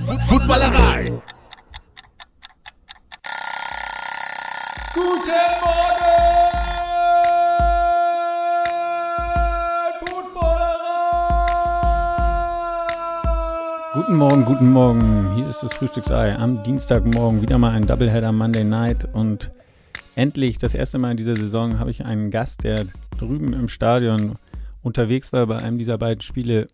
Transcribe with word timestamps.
Footballerei. 0.00 1.04
Guten 1.04 1.26
Morgen, 4.96 5.64
Footballerei! 10.00 10.74
Guten 13.92 14.16
Morgen, 14.16 14.44
guten 14.44 14.70
Morgen. 14.72 15.34
Hier 15.36 15.48
ist 15.48 15.62
das 15.62 15.74
Frühstücksei. 15.74 16.34
Am 16.36 16.62
Dienstagmorgen 16.64 17.40
wieder 17.40 17.58
mal 17.58 17.70
ein 17.70 17.86
Doubleheader 17.86 18.32
Monday 18.32 18.64
Night 18.64 19.06
und 19.12 19.52
endlich 20.16 20.58
das 20.58 20.74
erste 20.74 20.98
Mal 20.98 21.12
in 21.12 21.16
dieser 21.16 21.36
Saison 21.36 21.78
habe 21.78 21.90
ich 21.90 22.04
einen 22.04 22.30
Gast, 22.32 22.64
der 22.64 22.86
drüben 23.18 23.52
im 23.52 23.68
Stadion 23.68 24.38
unterwegs 24.82 25.32
war 25.32 25.46
bei 25.46 25.58
einem 25.58 25.78
dieser 25.78 25.98
beiden 25.98 26.20
Spiele, 26.20 26.66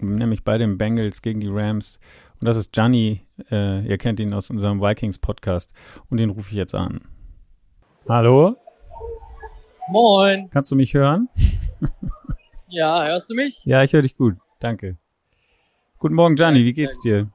nämlich 0.00 0.42
bei 0.42 0.58
den 0.58 0.78
Bengals 0.78 1.22
gegen 1.22 1.40
die 1.40 1.48
Rams. 1.48 2.00
Und 2.40 2.46
das 2.46 2.56
ist 2.56 2.72
Gianni. 2.72 3.26
Äh, 3.50 3.86
ihr 3.86 3.98
kennt 3.98 4.20
ihn 4.20 4.34
aus 4.34 4.50
unserem 4.50 4.80
Vikings 4.80 5.18
Podcast 5.18 5.72
und 6.10 6.18
den 6.18 6.30
rufe 6.30 6.50
ich 6.50 6.56
jetzt 6.56 6.74
an. 6.74 7.00
Hallo? 8.08 8.56
Moin. 9.88 10.50
Kannst 10.50 10.70
du 10.70 10.76
mich 10.76 10.94
hören? 10.94 11.28
Ja, 12.68 13.06
hörst 13.06 13.30
du 13.30 13.34
mich? 13.34 13.64
Ja, 13.64 13.84
ich 13.84 13.92
höre 13.92 14.02
dich 14.02 14.16
gut. 14.16 14.34
Danke. 14.58 14.98
Guten 16.00 16.14
Morgen, 16.16 16.34
Gianni. 16.34 16.64
Wie 16.64 16.72
geht's 16.72 17.00
dir? 17.00 17.30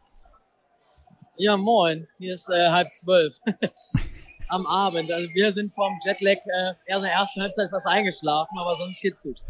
Ja, 1.38 1.55
moin. 1.55 2.05
Hier 2.17 2.33
ist 2.33 2.49
äh, 2.49 2.70
halb 2.70 2.91
zwölf 2.91 3.38
am 4.49 4.67
Abend. 4.67 5.09
Also 5.09 5.30
wir 5.33 5.53
sind 5.53 5.73
vom 5.73 5.97
Jetlag 6.05 6.36
äh, 6.36 6.73
erst 6.86 7.03
in 7.03 7.03
der 7.03 7.13
ersten 7.13 7.41
Halbzeit 7.41 7.70
fast 7.70 7.88
eingeschlafen, 7.88 8.58
aber 8.59 8.75
sonst 8.75 9.02
geht's 9.02 9.22
gut. 9.22 9.41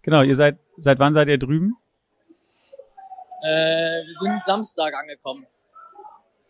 Genau, 0.00 0.22
ihr 0.22 0.34
seid, 0.34 0.58
seit 0.78 0.98
wann 0.98 1.12
seid 1.12 1.28
ihr 1.28 1.38
drüben? 1.38 1.76
Äh, 3.42 4.04
wir 4.06 4.14
sind 4.20 4.42
Samstag 4.42 4.94
angekommen. 4.94 5.46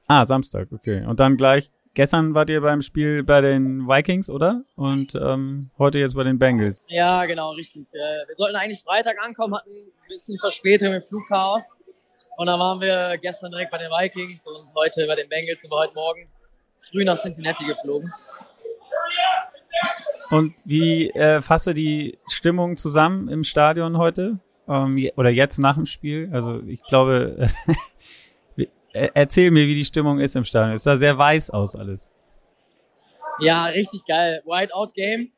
Ah, 0.07 0.25
Samstag, 0.25 0.69
okay. 0.73 1.05
Und 1.05 1.21
dann 1.21 1.37
gleich, 1.37 1.71
gestern 1.93 2.35
wart 2.35 2.49
ihr 2.49 2.63
beim 2.63 2.81
Spiel 2.81 3.23
bei 3.23 3.41
den 3.41 3.87
Vikings, 3.87 4.31
oder? 4.31 4.63
Und 4.75 5.15
ähm, 5.15 5.71
heute 5.79 5.99
jetzt 5.99 6.15
bei 6.15 6.25
den 6.25 6.39
Bengals. 6.39 6.79
Ja, 6.87 7.27
genau, 7.27 7.51
richtig. 7.53 7.87
Äh, 7.93 8.27
wir 8.27 8.35
sollten 8.35 8.57
eigentlich 8.57 8.83
Freitag 8.83 9.23
ankommen, 9.23 9.55
hatten 9.55 9.71
ein 9.71 10.09
bisschen 10.09 10.39
Verspätung 10.39 10.95
im 10.95 11.03
Flugchaos. 11.03 11.77
Und 12.39 12.47
dann 12.47 12.59
waren 12.59 12.81
wir 12.81 13.19
gestern 13.19 13.51
direkt 13.51 13.71
bei 13.71 13.79
den 13.79 13.91
Vikings 13.91 14.47
und 14.47 14.75
heute 14.77 15.07
bei 15.07 15.17
den 15.17 15.29
Bengals 15.29 15.65
und 15.65 15.77
heute 15.77 15.95
Morgen 15.97 16.29
früh 16.79 17.05
nach 17.05 17.19
Cincinnati 17.19 17.67
geflogen. 17.67 18.11
Und 20.31 20.55
wie 20.65 21.11
äh, 21.11 21.41
fasse 21.41 21.75
die 21.75 22.19
Stimmung 22.29 22.77
zusammen 22.77 23.29
im 23.29 23.45
Stadion 23.45 23.99
heute? 23.99 24.39
Ähm, 24.69 25.11
oder 25.17 25.31
jetzt 25.31 25.59
nach 25.59 25.77
dem 25.77 25.87
Spiel? 25.87 26.31
Also 26.33 26.61
ich 26.67 26.83
glaube, 26.83 27.49
äh, 28.93 29.09
erzähl 29.15 29.51
mir, 29.51 29.67
wie 29.67 29.75
die 29.75 29.85
Stimmung 29.85 30.21
ist 30.21 30.37
im 30.37 30.45
Stadion. 30.45 30.75
Es 30.75 30.83
sah 30.83 30.97
sehr 30.97 31.17
weiß 31.17 31.51
aus 31.51 31.75
alles. 31.77 32.11
Ja, 33.41 33.67
richtig 33.67 34.05
geil. 34.05 34.43
Whiteout 34.45 34.93
Game. 34.95 35.33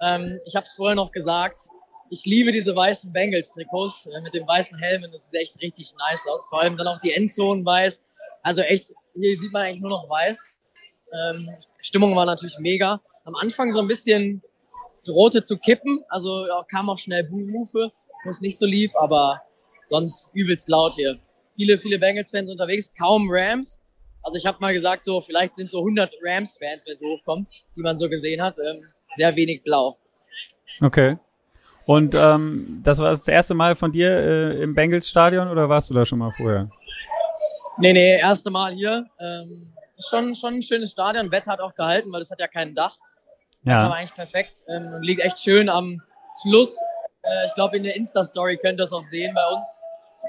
Ähm, 0.00 0.38
ich 0.46 0.54
habe 0.54 0.64
es 0.64 0.72
vorher 0.72 0.94
noch 0.94 1.10
gesagt. 1.10 1.60
Ich 2.10 2.24
liebe 2.24 2.52
diese 2.52 2.74
weißen 2.74 3.12
Bengals-Trikots 3.12 4.06
äh, 4.06 4.20
mit 4.22 4.34
den 4.34 4.46
weißen 4.46 4.78
Helmen. 4.78 5.10
Das 5.12 5.30
sieht 5.30 5.40
echt 5.40 5.62
richtig 5.62 5.92
nice 5.98 6.26
aus. 6.28 6.46
Vor 6.46 6.60
allem 6.60 6.76
dann 6.76 6.86
auch 6.86 6.98
die 7.00 7.12
Endzonen 7.12 7.64
weiß. 7.64 8.00
Also 8.42 8.62
echt, 8.62 8.92
hier 9.14 9.36
sieht 9.36 9.52
man 9.52 9.62
eigentlich 9.62 9.80
nur 9.80 9.90
noch 9.90 10.08
weiß. 10.08 10.62
Ähm, 11.12 11.50
Stimmung 11.80 12.14
war 12.16 12.26
natürlich 12.26 12.58
mega. 12.58 13.00
Am 13.24 13.34
Anfang 13.36 13.72
so 13.72 13.80
ein 13.80 13.88
bisschen 13.88 14.42
drohte 15.08 15.42
zu 15.42 15.58
kippen. 15.58 16.04
Also 16.08 16.46
ja, 16.46 16.64
kam 16.70 16.88
auch 16.90 16.98
schnell 16.98 17.24
Buhrufe, 17.24 17.90
wo 18.24 18.30
es 18.30 18.40
nicht 18.40 18.58
so 18.58 18.66
lief. 18.66 18.92
Aber 18.96 19.40
sonst 19.84 20.30
übelst 20.34 20.68
laut 20.68 20.94
hier. 20.94 21.18
Viele, 21.56 21.78
viele 21.78 21.98
Bengals-Fans 21.98 22.50
unterwegs. 22.50 22.92
Kaum 22.96 23.28
Rams. 23.30 23.80
Also 24.22 24.36
ich 24.36 24.46
habe 24.46 24.58
mal 24.60 24.74
gesagt, 24.74 25.04
so 25.04 25.20
vielleicht 25.20 25.56
sind 25.56 25.70
so 25.70 25.78
100 25.78 26.12
Rams-Fans, 26.22 26.84
wenn 26.86 26.94
es 26.94 27.02
hochkommt, 27.02 27.48
die 27.76 27.80
man 27.80 27.98
so 27.98 28.08
gesehen 28.08 28.42
hat. 28.42 28.56
Ähm, 28.58 28.82
sehr 29.16 29.34
wenig 29.36 29.62
blau. 29.62 29.96
Okay. 30.80 31.16
Und 31.86 32.14
ähm, 32.14 32.80
das 32.82 32.98
war 32.98 33.10
das 33.10 33.26
erste 33.26 33.54
Mal 33.54 33.74
von 33.74 33.90
dir 33.90 34.10
äh, 34.10 34.62
im 34.62 34.74
Bengals-Stadion 34.74 35.48
oder 35.48 35.68
warst 35.68 35.88
du 35.88 35.94
da 35.94 36.04
schon 36.04 36.18
mal 36.18 36.30
vorher? 36.32 36.70
Nee, 37.78 37.92
nee, 37.92 38.18
erste 38.18 38.50
Mal 38.50 38.74
hier. 38.74 39.06
Ähm, 39.18 39.72
schon, 39.98 40.34
schon 40.34 40.54
ein 40.54 40.62
schönes 40.62 40.90
Stadion. 40.90 41.30
Wetter 41.30 41.52
hat 41.52 41.60
auch 41.60 41.74
gehalten, 41.74 42.12
weil 42.12 42.20
es 42.20 42.30
hat 42.30 42.40
ja 42.40 42.46
kein 42.46 42.74
Dach. 42.74 42.94
Das 43.68 43.82
war 43.82 43.88
Ja. 43.90 43.94
eigentlich 43.94 44.14
perfekt. 44.14 44.62
Ähm, 44.68 44.86
und 44.94 45.02
liegt 45.02 45.20
echt 45.22 45.38
schön 45.38 45.68
am 45.68 46.00
Fluss. 46.42 46.76
Äh, 47.22 47.46
ich 47.46 47.54
glaube, 47.54 47.76
in 47.76 47.82
der 47.82 47.96
Insta-Story 47.96 48.56
könnt 48.56 48.74
ihr 48.80 48.84
das 48.84 48.92
auch 48.92 49.04
sehen 49.04 49.34
bei 49.34 49.46
uns, 49.56 49.80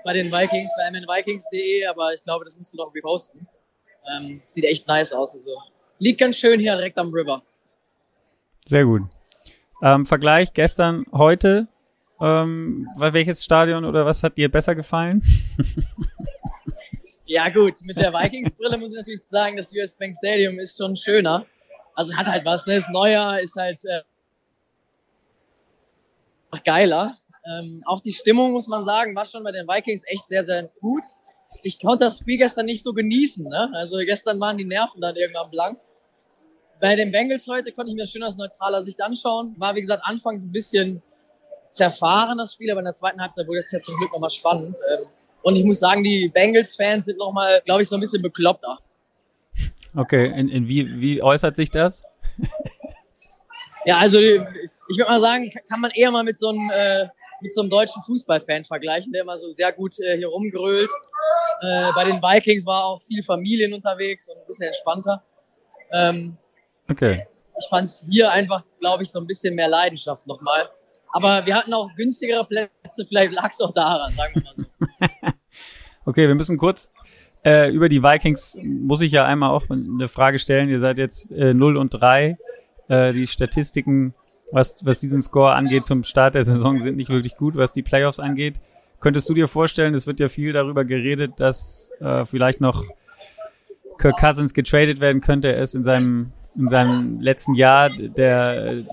bei 0.04 0.14
den 0.14 0.32
Vikings, 0.32 0.72
bei 0.78 0.90
mnvikings.de. 0.92 1.86
Aber 1.88 2.14
ich 2.14 2.24
glaube, 2.24 2.46
das 2.46 2.56
musst 2.58 2.74
du 2.74 2.78
noch 2.78 2.86
irgendwie 2.88 3.02
posten. 3.02 3.48
Ähm, 4.16 4.42
sieht 4.46 4.66
echt 4.66 4.88
nice 4.88 5.14
aus. 5.14 5.34
Also. 5.36 5.52
Liegt 6.00 6.20
ganz 6.20 6.38
schön 6.38 6.60
hier 6.60 6.76
direkt 6.76 6.98
am 6.98 7.14
River. 7.14 7.42
Sehr 8.66 8.86
gut. 8.86 9.04
Ähm, 9.82 10.06
Vergleich 10.06 10.54
gestern, 10.54 11.06
heute. 11.12 11.68
Ähm, 12.22 12.88
welches 12.98 13.44
Stadion 13.46 13.86
oder 13.86 14.06
was 14.06 14.24
hat 14.24 14.38
dir 14.38 14.50
besser 14.52 14.76
gefallen? 14.76 15.22
Ja 17.26 17.48
gut, 17.50 17.82
mit 17.84 17.96
der 17.98 18.12
Vikings-Brille 18.12 18.76
muss 18.80 18.92
ich 18.92 18.98
natürlich 18.98 19.24
sagen, 19.24 19.56
das 19.56 19.72
US 19.76 19.94
Bank 19.94 20.16
Stadium 20.16 20.58
ist 20.58 20.76
schon 20.78 20.96
schöner. 20.96 21.46
Also 22.00 22.16
hat 22.16 22.28
halt 22.28 22.46
was, 22.46 22.66
ne? 22.66 22.78
Ist 22.78 22.90
neuer, 22.92 23.40
ist 23.40 23.58
halt 23.58 23.84
äh, 23.84 24.00
geiler. 26.64 27.18
Ähm, 27.46 27.82
auch 27.86 28.00
die 28.00 28.14
Stimmung, 28.14 28.54
muss 28.54 28.70
man 28.70 28.86
sagen, 28.86 29.14
war 29.18 29.26
schon 29.26 29.44
bei 29.44 29.52
den 29.52 29.68
Vikings 29.68 30.06
echt 30.08 30.30
sehr, 30.30 30.46
sehr 30.46 30.70
gut. 30.80 31.04
Ich 31.62 31.78
konnte 31.78 32.06
das 32.06 32.20
Spiel 32.20 32.38
gestern 32.38 32.68
nicht 32.68 32.86
so 32.86 32.94
genießen, 32.94 33.44
ne? 33.44 33.70
Also 33.74 33.98
gestern 33.98 34.40
waren 34.40 34.58
die 34.58 34.64
Nerven 34.64 35.02
dann 35.02 35.14
irgendwann 35.18 35.52
blank. 35.52 35.78
Bei 36.80 36.96
den 36.96 37.12
Bengals 37.12 37.46
heute 37.50 37.74
konnte 37.74 37.90
ich 37.90 37.96
mir 37.96 38.04
das 38.04 38.12
schön 38.12 38.24
aus 38.24 38.38
neutraler 38.38 38.82
Sicht 38.82 39.02
anschauen. 39.02 39.54
War, 39.58 39.76
wie 39.76 39.82
gesagt, 39.82 40.04
anfangs 40.06 40.46
ein 40.46 40.54
bisschen 40.54 41.02
zerfahren, 41.72 42.38
das 42.38 42.54
Spiel, 42.54 42.72
aber 42.72 42.80
in 42.80 42.86
der 42.86 42.94
zweiten 42.94 43.20
Halbzeit 43.20 43.46
wurde 43.46 43.60
es 43.66 43.74
ja 43.74 43.82
zum 43.82 43.98
Glück 43.98 44.14
nochmal 44.14 44.30
spannend. 44.30 44.78
Ähm, 44.90 45.10
und 45.42 45.58
ich 45.58 45.66
muss 45.66 45.80
sagen, 45.80 46.02
die 46.02 46.30
Bengals-Fans 46.30 47.08
sind 47.08 47.18
nochmal, 47.18 47.62
glaube 47.66 47.82
ich, 47.82 47.90
so 47.90 47.98
ein 47.98 48.00
bisschen 48.00 48.22
bekloppter. 48.22 48.80
Okay, 49.96 50.28
in, 50.28 50.50
in 50.50 50.68
wie, 50.68 51.02
wie 51.02 51.22
äußert 51.24 51.56
sich 51.56 51.72
das? 51.72 52.04
Ja, 53.86 53.98
also 53.98 54.20
ich 54.20 54.98
würde 54.98 55.10
mal 55.10 55.22
sagen, 55.22 55.52
kann 55.70 55.82
man 55.82 55.92
eher 55.92 56.12
mal 56.12 56.24
mit 56.24 56.38
so 56.38 56.50
einem, 56.50 56.70
äh, 56.72 57.08
mit 57.42 57.54
so 57.54 57.62
einem 57.62 57.70
deutschen 57.70 58.02
Fußballfan 58.04 58.66
vergleichen, 58.66 59.12
der 59.14 59.22
immer 59.24 59.38
so 59.38 59.50
sehr 59.50 59.72
gut 59.72 59.96
äh, 60.00 60.18
hier 60.18 60.28
rumgrölt. 60.28 60.92
Äh, 61.62 61.92
bei 61.96 62.04
den 62.06 62.22
Vikings 62.22 62.66
war 62.66 62.84
auch 62.86 63.02
viel 63.04 63.24
Familien 63.24 63.74
unterwegs 63.74 64.28
und 64.30 64.38
ein 64.38 64.46
bisschen 64.48 64.68
entspannter. 64.68 65.24
Ähm, 65.92 66.38
Okay. 66.90 67.28
ich 67.60 67.68
fand 67.70 67.86
es 67.86 68.08
hier 68.10 68.32
einfach, 68.32 68.64
glaube 68.80 69.04
ich, 69.04 69.12
so 69.12 69.20
ein 69.20 69.28
bisschen 69.28 69.54
mehr 69.54 69.68
Leidenschaft 69.68 70.26
nochmal. 70.26 70.70
Aber 71.12 71.46
wir 71.46 71.56
hatten 71.56 71.72
auch 71.74 71.88
günstigere 71.96 72.44
Plätze, 72.46 73.06
vielleicht 73.08 73.32
lag 73.32 73.50
es 73.50 73.62
auch 73.62 73.74
daran, 73.74 74.12
sagen 74.14 74.34
wir 74.36 74.44
mal 74.44 74.56
so. 74.56 74.64
Okay, 76.06 76.28
wir 76.28 76.34
müssen 76.34 76.58
kurz 76.58 76.90
äh, 77.44 77.72
über 77.72 77.90
die 77.90 78.04
Vikings, 78.04 78.58
muss 78.62 79.02
ich 79.02 79.12
ja 79.12 79.26
einmal 79.26 79.52
auch 79.52 79.70
eine 79.70 80.08
Frage 80.08 80.40
stellen. 80.40 80.70
Ihr 80.70 80.80
seid 80.80 80.98
jetzt 80.98 81.32
äh, 81.32 81.54
0 81.54 81.78
und 81.78 81.90
3. 81.90 82.38
Äh, 82.88 83.14
die 83.14 83.28
Statistiken, 83.28 84.14
was, 84.52 84.86
was 84.86 85.00
diesen 85.00 85.22
Score 85.22 85.54
angeht 85.54 85.86
zum 85.86 86.04
Start 86.04 86.36
der 86.36 86.44
Saison, 86.44 86.82
sind 86.82 86.98
nicht 86.98 87.10
wirklich 87.10 87.38
gut, 87.38 87.56
was 87.56 87.72
die 87.72 87.84
Playoffs 87.84 88.20
angeht. 88.20 88.60
Könntest 89.00 89.30
du 89.30 89.34
dir 89.34 89.48
vorstellen, 89.48 89.94
es 89.94 90.08
wird 90.08 90.20
ja 90.20 90.28
viel 90.28 90.52
darüber 90.52 90.84
geredet, 90.84 91.34
dass 91.38 91.92
äh, 92.02 92.26
vielleicht 92.26 92.60
noch 92.60 92.84
Kirk 93.98 94.18
Cousins 94.18 94.54
getradet 94.54 95.00
werden 95.00 95.22
könnte. 95.22 95.50
Er 95.54 95.62
ist 95.62 95.76
in 95.76 95.84
seinem, 95.84 96.32
in 96.58 96.68
seinem 96.68 97.22
letzten 97.22 97.54
Jahr 97.54 97.90
der, 97.90 98.84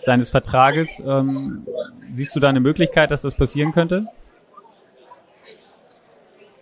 seines 0.00 0.30
Vertrages. 0.30 1.00
Ähm, 1.06 1.66
siehst 2.12 2.34
du 2.36 2.40
da 2.40 2.48
eine 2.48 2.60
Möglichkeit, 2.60 3.10
dass 3.10 3.22
das 3.22 3.34
passieren 3.34 3.72
könnte? 3.72 4.04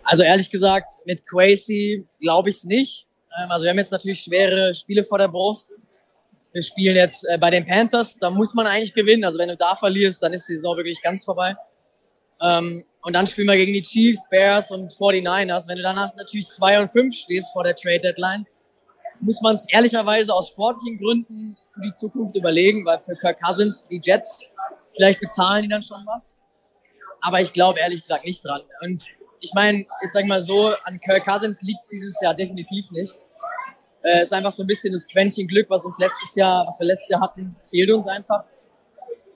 Also 0.07 0.23
ehrlich 0.23 0.49
gesagt, 0.49 0.93
mit 1.05 1.27
Quasi 1.27 2.07
glaube 2.21 2.49
ich 2.49 2.55
es 2.55 2.63
nicht. 2.63 3.07
Ähm, 3.37 3.51
also 3.51 3.63
wir 3.63 3.71
haben 3.71 3.77
jetzt 3.77 3.91
natürlich 3.91 4.21
schwere 4.21 4.73
Spiele 4.73 5.03
vor 5.03 5.17
der 5.17 5.27
Brust. 5.27 5.79
Wir 6.53 6.63
spielen 6.63 6.95
jetzt 6.95 7.25
äh, 7.29 7.37
bei 7.37 7.49
den 7.49 7.65
Panthers, 7.65 8.17
da 8.17 8.29
muss 8.29 8.53
man 8.53 8.65
eigentlich 8.67 8.93
gewinnen. 8.93 9.25
Also 9.25 9.37
wenn 9.37 9.49
du 9.49 9.57
da 9.57 9.75
verlierst, 9.75 10.23
dann 10.23 10.31
ist 10.31 10.47
die 10.47 10.55
Saison 10.55 10.77
wirklich 10.77 11.01
ganz 11.01 11.25
vorbei. 11.25 11.57
Ähm, 12.41 12.85
und 13.01 13.13
dann 13.13 13.27
spielen 13.27 13.47
wir 13.47 13.57
gegen 13.57 13.73
die 13.73 13.81
Chiefs, 13.81 14.23
Bears 14.29 14.71
und 14.71 14.93
49ers. 14.93 15.67
Wenn 15.67 15.75
du 15.75 15.83
danach 15.83 16.15
natürlich 16.15 16.47
2 16.49 16.79
und 16.79 16.87
5 16.87 17.13
stehst 17.13 17.51
vor 17.51 17.65
der 17.65 17.75
Trade 17.75 17.99
Deadline, 17.99 18.45
muss 19.19 19.41
man 19.41 19.55
es 19.55 19.65
ehrlicherweise 19.69 20.33
aus 20.33 20.49
sportlichen 20.49 20.99
Gründen 20.99 21.57
für 21.67 21.81
die 21.81 21.91
Zukunft 21.91 22.37
überlegen, 22.37 22.85
weil 22.85 22.99
für 22.99 23.15
Kirk 23.17 23.41
Cousins, 23.41 23.81
für 23.81 23.89
die 23.89 24.01
Jets, 24.01 24.45
vielleicht 24.95 25.19
bezahlen 25.19 25.63
die 25.63 25.69
dann 25.69 25.83
schon 25.83 26.05
was. 26.05 26.39
Aber 27.19 27.41
ich 27.41 27.51
glaube 27.51 27.79
ehrlich 27.81 28.03
gesagt 28.03 28.23
nicht 28.23 28.45
dran. 28.45 28.61
Und 28.81 29.05
ich 29.39 29.53
meine, 29.53 29.85
jetzt 30.01 30.13
sag 30.13 30.23
ich 30.23 30.27
mal 30.27 30.41
so, 30.41 30.73
an 30.83 30.99
Kirk 30.99 31.25
Cousins 31.25 31.61
liegt 31.61 31.83
es 31.83 31.89
dieses 31.89 32.19
Jahr 32.21 32.33
definitiv 32.33 32.91
nicht. 32.91 33.19
Äh, 34.03 34.23
ist 34.23 34.33
einfach 34.33 34.51
so 34.51 34.63
ein 34.63 34.67
bisschen 34.67 34.93
das 34.93 35.07
Quäntchen 35.07 35.47
Glück, 35.47 35.69
was 35.69 35.83
uns 35.85 35.97
letztes 35.99 36.35
Jahr, 36.35 36.65
was 36.67 36.79
wir 36.79 36.87
letztes 36.87 37.09
Jahr 37.09 37.21
hatten, 37.21 37.55
fehlt 37.63 37.91
uns 37.91 38.07
einfach. 38.07 38.43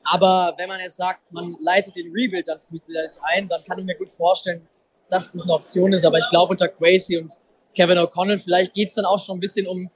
Aber 0.03 0.53
wenn 0.57 0.67
man 0.67 0.79
jetzt 0.79 0.97
sagt, 0.97 1.31
man 1.31 1.55
leitet 1.59 1.95
den 1.95 2.11
Rebuild 2.11 2.47
dann 2.47 2.59
frühzeitig 2.59 3.17
ein, 3.23 3.47
dann 3.47 3.63
kann 3.63 3.79
ich 3.79 3.85
mir 3.85 3.95
gut 3.95 4.11
vorstellen, 4.11 4.67
dass 5.09 5.31
das 5.31 5.43
eine 5.43 5.53
Option 5.53 5.93
ist, 5.93 6.05
aber 6.05 6.17
ich 6.17 6.29
glaube 6.29 6.51
unter 6.51 6.67
Quasi 6.67 7.17
und 7.17 7.33
Kevin 7.75 7.97
O'Connell, 7.97 8.39
vielleicht 8.39 8.73
geht 8.73 8.89
es 8.89 8.95
dann 8.95 9.05
auch 9.05 9.19
schon 9.19 9.37
ein 9.37 9.39
bisschen 9.39 9.67
um 9.67 9.89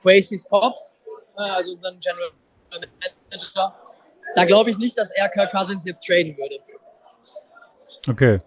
Quasis 0.00 0.48
Kopf, 0.48 0.78
äh, 1.36 1.42
also 1.42 1.72
unseren 1.72 2.00
General 2.00 2.30
Manager. 3.30 3.74
Da 4.34 4.44
glaube 4.44 4.70
ich 4.70 4.78
nicht, 4.78 4.98
dass 4.98 5.10
er 5.12 5.28
Kirk 5.28 5.50
Cousins 5.50 5.84
jetzt 5.84 6.04
traden 6.04 6.36
würde. 6.36 6.58
Okay. 8.08 8.40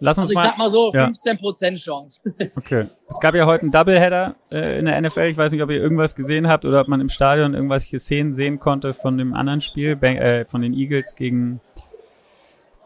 Lass 0.00 0.16
uns 0.18 0.24
Also 0.30 0.32
ich 0.32 0.36
mal. 0.36 0.44
sag 0.48 0.58
mal 0.58 0.70
so, 0.70 0.90
ja. 0.92 1.06
15% 1.08 1.76
Chance. 1.76 2.22
Okay. 2.56 2.80
Es 2.80 3.20
gab 3.20 3.34
ja 3.34 3.46
heute 3.46 3.62
einen 3.62 3.70
Doubleheader 3.70 4.34
äh, 4.50 4.78
in 4.78 4.86
der 4.86 5.00
NFL. 5.00 5.24
Ich 5.24 5.36
weiß 5.36 5.52
nicht, 5.52 5.62
ob 5.62 5.70
ihr 5.70 5.80
irgendwas 5.80 6.14
gesehen 6.14 6.48
habt 6.48 6.64
oder 6.64 6.80
ob 6.80 6.88
man 6.88 7.00
im 7.00 7.08
Stadion 7.08 7.54
irgendwelche 7.54 7.98
Szenen 7.98 8.32
sehen 8.34 8.58
konnte 8.58 8.94
von 8.94 9.18
dem 9.18 9.34
anderen 9.34 9.60
Spiel, 9.60 9.98
äh, 10.02 10.44
von 10.46 10.62
den 10.62 10.72
Eagles 10.72 11.14
gegen 11.14 11.60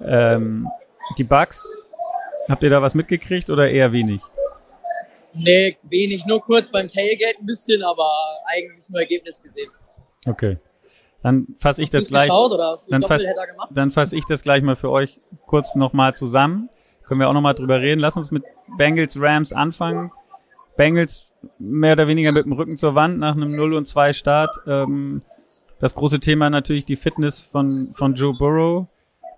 ähm, 0.01 0.69
die 1.19 1.25
Bucks. 1.25 1.73
Habt 2.49 2.63
ihr 2.63 2.71
da 2.71 2.83
was 2.83 2.95
mitgekriegt 2.95 3.49
oder 3.49 3.71
eher 3.71 3.93
wenig? 3.93 4.21
nee, 5.37 5.77
wenig, 5.83 6.27
nur 6.27 6.41
kurz 6.41 6.71
beim 6.71 6.87
Tailgate 6.89 7.39
ein 7.41 7.47
bisschen, 7.47 7.83
aber 7.83 8.09
eigentlich 8.47 8.89
nur 8.91 9.01
Ergebnis 9.01 9.43
gesehen. 9.43 9.71
Okay. 10.27 10.59
Dann 11.23 11.47
fasse 11.57 11.83
ich 11.83 11.91
das 11.91 12.09
gleich. 12.09 12.27
geschaut 12.29 12.53
dann 12.53 13.03
einen 13.03 13.03
fass- 13.03 13.95
fasse 13.95 14.17
ich 14.17 14.27
das 14.27 14.43
gleich 14.43 14.63
mal 14.63 14.77
für 14.77 14.91
euch 14.91 15.21
kurz 15.47 15.75
nochmal 15.75 16.15
zusammen. 16.15 16.69
Können 17.07 17.21
wir 17.21 17.29
auch 17.29 17.35
nochmal 17.35 17.55
drüber 17.55 17.81
reden. 17.81 18.01
Lass 18.01 18.17
uns 18.17 18.31
mit 18.31 18.45
Bengals 18.79 19.21
Rams 19.21 19.53
anfangen. 19.53 20.11
Bengals 20.77 21.33
mehr 21.59 21.93
oder 21.93 22.09
weniger 22.09 22.33
mit 22.33 22.47
dem 22.47 22.53
Rücken 22.53 22.77
zur 22.77 22.95
Wand 22.95 23.19
nach 23.19 23.37
einem 23.37 23.55
0 23.55 23.75
und 23.75 23.87
2 23.87 24.13
Start. 24.13 24.57
Ähm, 24.67 25.23
das 25.79 25.95
große 25.95 26.21
Thema 26.21 26.51
natürlich 26.51 26.85
die 26.85 26.97
Fitness 26.97 27.41
von, 27.41 27.91
von 27.93 28.15
Joe 28.15 28.35
Burrow. 28.39 28.87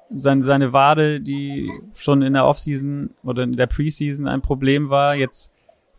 Seine, 0.09 0.43
seine 0.43 0.73
Wade, 0.73 1.21
die 1.21 1.69
schon 1.97 2.23
in 2.23 2.35
der 2.35 2.47
Offseason 2.47 3.11
oder 3.25 3.43
in 3.43 3.57
der 3.57 3.67
Preseason 3.67 4.29
ein 4.29 4.41
Problem 4.41 4.89
war. 4.89 5.17
Jetzt 5.17 5.51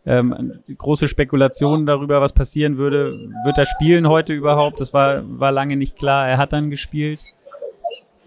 ähm, 0.06 0.60
große 0.74 1.06
Spekulationen 1.06 1.84
darüber, 1.84 2.22
was 2.22 2.32
passieren 2.32 2.78
würde. 2.78 3.10
Wird 3.44 3.58
er 3.58 3.66
spielen 3.66 4.08
heute 4.08 4.32
überhaupt? 4.32 4.80
Das 4.80 4.94
war, 4.94 5.22
war 5.38 5.52
lange 5.52 5.76
nicht 5.76 5.96
klar. 5.96 6.26
Er 6.26 6.38
hat 6.38 6.54
dann 6.54 6.70
gespielt. 6.70 7.20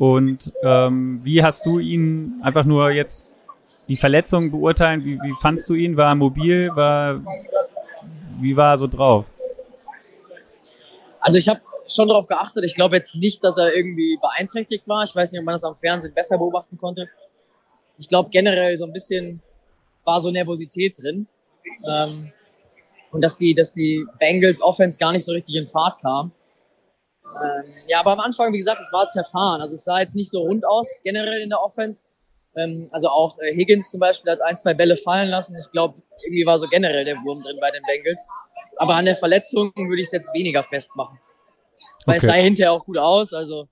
Und 0.02 0.52
ähm, 0.64 1.20
wie 1.22 1.44
hast 1.44 1.64
du 1.68 1.78
ihn 1.78 2.42
einfach 2.42 2.66
nur 2.66 2.90
jetzt 2.90 3.34
die 3.88 3.96
Verletzung 3.96 4.50
beurteilen? 4.50 5.06
Wie, 5.06 5.20
wie 5.22 5.34
fandst 5.40 5.70
du 5.70 5.76
ihn? 5.76 5.96
War 5.96 6.08
er 6.08 6.16
mobil? 6.16 6.72
War, 6.74 7.22
wie 8.40 8.58
war 8.58 8.74
er 8.74 8.78
so 8.80 8.88
drauf? 8.88 9.30
Also 11.20 11.38
ich 11.38 11.48
habe 11.48 11.62
schon 11.88 12.08
darauf 12.08 12.26
geachtet. 12.26 12.64
Ich 12.66 12.74
glaube 12.74 12.96
jetzt 12.96 13.14
nicht, 13.16 13.44
dass 13.44 13.60
er 13.60 13.76
irgendwie 13.76 14.18
beeinträchtigt 14.20 14.88
war. 14.88 15.04
Ich 15.04 15.16
weiß 15.16 15.34
nicht, 15.34 15.40
ob 15.40 15.46
man 15.46 15.54
das 15.54 15.64
am 15.64 15.76
Fernsehen 15.76 16.16
besser 16.16 16.40
beobachten 16.40 16.80
konnte. 16.80 17.08
Ich 18.00 18.10
glaube 18.10 18.32
generell 18.32 18.76
so 18.78 18.88
ein 18.88 18.94
bisschen 18.94 19.40
war 20.04 20.20
so 20.20 20.32
Nervosität 20.32 20.98
drin. 20.98 21.28
Ähm, 21.88 22.32
und 23.12 23.24
dass 23.24 23.38
die, 23.38 23.54
dass 23.54 23.76
die 23.76 24.04
Bengals 24.20 24.64
Offense 24.64 24.98
gar 24.98 25.12
nicht 25.12 25.26
so 25.26 25.32
richtig 25.32 25.54
in 25.58 25.68
Fahrt 25.68 26.02
kam. 26.02 26.32
Ähm, 27.44 27.74
ja, 27.88 28.00
aber 28.00 28.12
am 28.14 28.20
Anfang, 28.20 28.52
wie 28.54 28.58
gesagt, 28.58 28.80
es 28.80 28.92
war 28.92 29.08
zerfahren. 29.10 29.62
Also 29.62 29.76
es 29.76 29.84
sah 29.84 30.00
jetzt 30.00 30.16
nicht 30.16 30.30
so 30.32 30.42
rund 30.42 30.66
aus, 30.66 30.88
generell 31.04 31.42
in 31.42 31.50
der 31.50 31.62
Offense. 31.62 32.04
Ähm, 32.56 32.90
also 32.92 33.08
auch 33.10 33.38
äh, 33.40 33.56
Higgins 33.56 33.92
zum 33.92 34.00
Beispiel 34.00 34.32
hat 34.32 34.42
ein, 34.42 34.58
zwei 34.58 34.74
Bälle 34.74 34.98
fallen 34.98 35.30
lassen. 35.30 35.56
Ich 35.58 35.72
glaube, 35.72 36.02
irgendwie 36.24 36.46
war 36.46 36.60
so 36.60 36.68
generell 36.68 37.06
der 37.06 37.16
Wurm 37.24 37.42
drin 37.42 37.58
bei 37.62 37.72
den 37.72 37.84
Bengals. 37.84 38.28
Aber 38.78 38.96
an 38.96 39.06
der 39.06 39.16
Verletzung 39.16 39.72
würde 39.76 40.02
ich 40.02 40.08
es 40.08 40.12
jetzt 40.12 40.34
weniger 40.34 40.64
festmachen. 40.64 41.20
Weil 42.06 42.18
es 42.18 42.24
Okay. 42.24 42.34
sah 42.34 42.42
hinterher 42.42 42.72
auch 42.74 42.86
gut 42.86 42.98
aus. 42.98 43.34
Also 43.34 43.68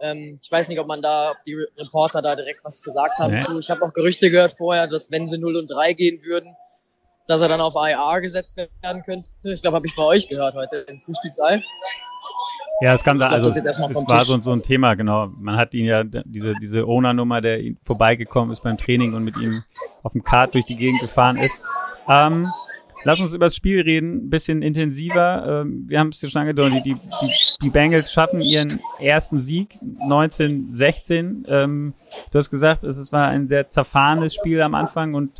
ähm, 0.00 0.38
ich 0.42 0.50
weiß 0.50 0.68
nicht, 0.68 0.78
ob 0.80 0.86
man 0.86 1.02
da, 1.02 1.32
ob 1.32 1.42
die 1.44 1.54
Re- 1.54 1.68
Reporter 1.78 2.20
da 2.22 2.34
direkt 2.36 2.64
was 2.64 2.82
gesagt 2.82 3.18
haben 3.18 3.34
Nee. 3.34 3.42
zu. 3.42 3.58
Ich 3.58 3.70
habe 3.70 3.82
auch 3.84 3.92
Gerüchte 3.92 4.30
gehört 4.30 4.52
vorher, 4.52 4.86
dass 4.86 5.10
wenn 5.10 5.26
sie 5.28 5.38
0 5.38 5.56
und 5.56 5.66
3 5.70 5.92
gehen 5.92 6.22
würden, 6.24 6.54
dass 7.26 7.40
er 7.40 7.48
dann 7.48 7.60
auf 7.60 7.74
IR 7.76 8.20
gesetzt 8.20 8.56
werden 8.56 9.02
könnte. 9.02 9.30
Ich 9.44 9.62
glaube, 9.62 9.76
habe 9.76 9.86
ich 9.86 9.94
bei 9.94 10.02
euch 10.04 10.26
gehört 10.28 10.54
heute 10.54 10.76
im 10.88 10.98
Frühstücksei. 10.98 11.62
Ja, 12.80 12.94
es 12.94 13.00
Ich 13.00 13.04
glaub, 13.04 13.20
also 13.20 13.48
das 13.48 13.56
es, 13.58 13.66
es 13.66 14.08
war 14.08 14.24
so, 14.24 14.40
so 14.40 14.52
ein 14.52 14.62
Thema, 14.62 14.94
genau. 14.94 15.28
Man 15.38 15.56
hat 15.56 15.74
ihn 15.74 15.84
ja, 15.84 16.02
diese, 16.02 16.54
diese 16.62 16.86
Owner-Nummer, 16.86 17.40
der 17.40 17.60
vorbeigekommen 17.82 18.50
ist 18.50 18.62
beim 18.62 18.78
Training 18.78 19.12
und 19.14 19.22
mit 19.22 19.36
ihm 19.36 19.62
auf 20.02 20.12
dem 20.12 20.24
Kart 20.24 20.54
durch 20.54 20.64
die 20.64 20.76
Gegend 20.76 21.00
gefahren 21.00 21.36
ist. 21.36 21.62
Ähm, 22.08 22.48
lass 23.04 23.20
uns 23.20 23.34
über 23.34 23.46
das 23.46 23.56
Spiel 23.56 23.82
reden, 23.82 24.26
ein 24.26 24.30
bisschen 24.30 24.62
intensiver. 24.62 25.62
Ähm, 25.62 25.84
wir 25.88 25.98
haben 26.00 26.08
es 26.08 26.22
ja 26.22 26.30
schon 26.30 26.40
angedeutet, 26.40 26.86
die, 26.86 26.94
die, 26.94 27.32
die 27.62 27.70
Bengals 27.70 28.12
schaffen 28.12 28.40
ihren 28.40 28.80
ersten 28.98 29.38
Sieg 29.38 29.78
1916. 30.02 31.44
Ähm, 31.48 31.94
du 32.32 32.38
hast 32.38 32.50
gesagt, 32.50 32.82
es, 32.84 32.96
es 32.96 33.12
war 33.12 33.28
ein 33.28 33.48
sehr 33.48 33.68
zerfahrenes 33.68 34.34
Spiel 34.34 34.62
am 34.62 34.74
Anfang 34.74 35.12
und 35.12 35.32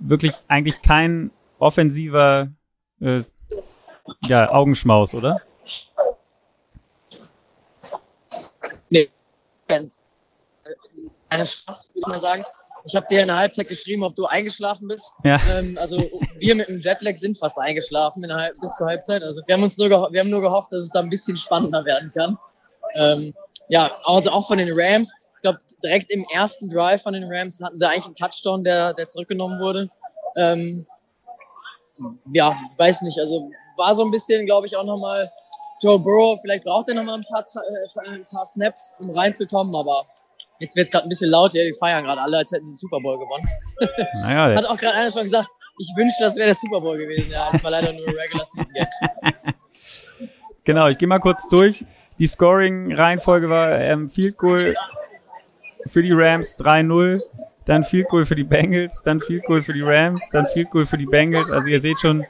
wirklich 0.00 0.32
eigentlich 0.48 0.82
kein 0.82 1.30
offensiver 1.60 2.48
äh, 3.00 3.20
ja, 4.22 4.50
Augenschmaus, 4.50 5.14
oder? 5.14 5.40
Fans. 9.68 10.04
Eine 11.28 11.46
Schlacht, 11.46 11.88
würde 11.94 12.00
ich 12.00 12.06
mal 12.06 12.20
sagen. 12.20 12.44
Ich 12.84 12.96
habe 12.96 13.06
dir 13.10 13.20
in 13.20 13.28
der 13.28 13.36
Halbzeit 13.36 13.68
geschrieben, 13.68 14.02
ob 14.02 14.16
du 14.16 14.26
eingeschlafen 14.26 14.88
bist. 14.88 15.12
Ja. 15.24 15.38
Ähm, 15.52 15.76
also 15.80 15.98
wir 16.38 16.54
mit 16.54 16.68
dem 16.68 16.80
Jetlag 16.80 17.18
sind 17.18 17.38
fast 17.38 17.58
eingeschlafen 17.58 18.22
in 18.22 18.28
der 18.28 18.38
Halb 18.38 18.60
bis 18.60 18.74
zur 18.76 18.86
Halbzeit. 18.86 19.22
Also 19.22 19.42
wir 19.46 19.54
haben 19.54 19.62
uns 19.62 19.76
nur, 19.76 19.88
wir 19.90 20.20
haben 20.20 20.30
nur 20.30 20.40
gehofft, 20.40 20.72
dass 20.72 20.82
es 20.82 20.90
da 20.90 21.00
ein 21.00 21.10
bisschen 21.10 21.36
spannender 21.36 21.84
werden 21.84 22.10
kann. 22.12 22.38
Ähm, 22.94 23.34
ja, 23.68 23.90
also 24.04 24.30
auch 24.30 24.46
von 24.46 24.58
den 24.58 24.70
Rams. 24.72 25.12
Ich 25.36 25.42
glaube, 25.42 25.58
direkt 25.82 26.10
im 26.10 26.24
ersten 26.32 26.70
Drive 26.70 27.02
von 27.02 27.12
den 27.12 27.24
Rams 27.30 27.60
hatten 27.62 27.78
sie 27.78 27.86
eigentlich 27.86 28.06
einen 28.06 28.14
Touchdown, 28.14 28.64
der, 28.64 28.94
der 28.94 29.08
zurückgenommen 29.08 29.60
wurde. 29.60 29.90
Ähm, 30.36 30.86
ja, 32.32 32.56
weiß 32.76 33.02
nicht. 33.02 33.18
Also 33.18 33.50
war 33.76 33.94
so 33.94 34.04
ein 34.04 34.10
bisschen, 34.10 34.46
glaube 34.46 34.66
ich, 34.66 34.76
auch 34.76 34.84
nochmal 34.84 35.30
Joe 35.82 35.98
Burrow. 35.98 36.38
Vielleicht 36.40 36.64
braucht 36.64 36.88
er 36.88 36.94
nochmal 36.94 37.16
ein 37.16 37.24
paar, 37.24 37.44
äh, 37.44 38.10
ein 38.10 38.24
paar 38.26 38.46
Snaps, 38.46 38.96
um 39.02 39.10
reinzukommen, 39.10 39.74
aber 39.74 40.06
jetzt 40.58 40.76
wird 40.76 40.86
es 40.86 40.90
gerade 40.90 41.06
ein 41.06 41.08
bisschen 41.08 41.30
laut 41.30 41.52
hier. 41.52 41.64
Die 41.64 41.74
feiern 41.78 42.04
gerade 42.04 42.20
alle, 42.20 42.38
als 42.38 42.52
hätten 42.52 42.66
sie 42.66 42.70
den 42.70 42.76
Super 42.76 43.00
Bowl 43.00 43.18
gewonnen. 43.18 43.48
Naja, 44.22 44.56
Hat 44.56 44.66
auch 44.66 44.76
gerade 44.76 44.96
einer 44.96 45.10
schon 45.10 45.24
gesagt, 45.24 45.48
ich 45.78 45.92
wünschte, 45.96 46.24
das 46.24 46.34
wäre 46.36 46.46
der 46.46 46.54
Super 46.54 46.80
Bowl 46.80 46.98
gewesen. 46.98 47.30
Ja, 47.30 47.48
das 47.52 47.62
war 47.62 47.70
leider 47.70 47.92
nur 47.92 48.06
Regular 48.06 48.44
Season 48.44 48.72
Game. 48.72 48.86
Genau, 50.64 50.86
ich 50.86 50.98
gehe 50.98 51.08
mal 51.08 51.18
kurz 51.18 51.48
durch. 51.48 51.82
Die 52.18 52.26
Scoring-Reihenfolge 52.26 53.48
war 53.48 53.72
ähm, 53.78 54.06
Field 54.06 54.36
Goal 54.36 54.74
für 55.86 56.02
die 56.02 56.12
Rams 56.12 56.58
3-0, 56.58 57.22
dann 57.64 57.84
Field 57.84 58.06
Goal 58.10 58.26
für 58.26 58.34
die 58.34 58.44
Bengals, 58.44 59.02
dann 59.02 59.18
Field 59.18 59.46
Goal 59.46 59.62
für 59.62 59.72
die 59.72 59.80
Rams, 59.80 60.28
dann 60.30 60.44
Field 60.44 60.68
Goal 60.68 60.84
für 60.84 60.98
die 60.98 61.06
Bengals. 61.06 61.50
Also 61.50 61.68
ihr 61.70 61.80
seht 61.80 61.98
schon, 61.98 62.26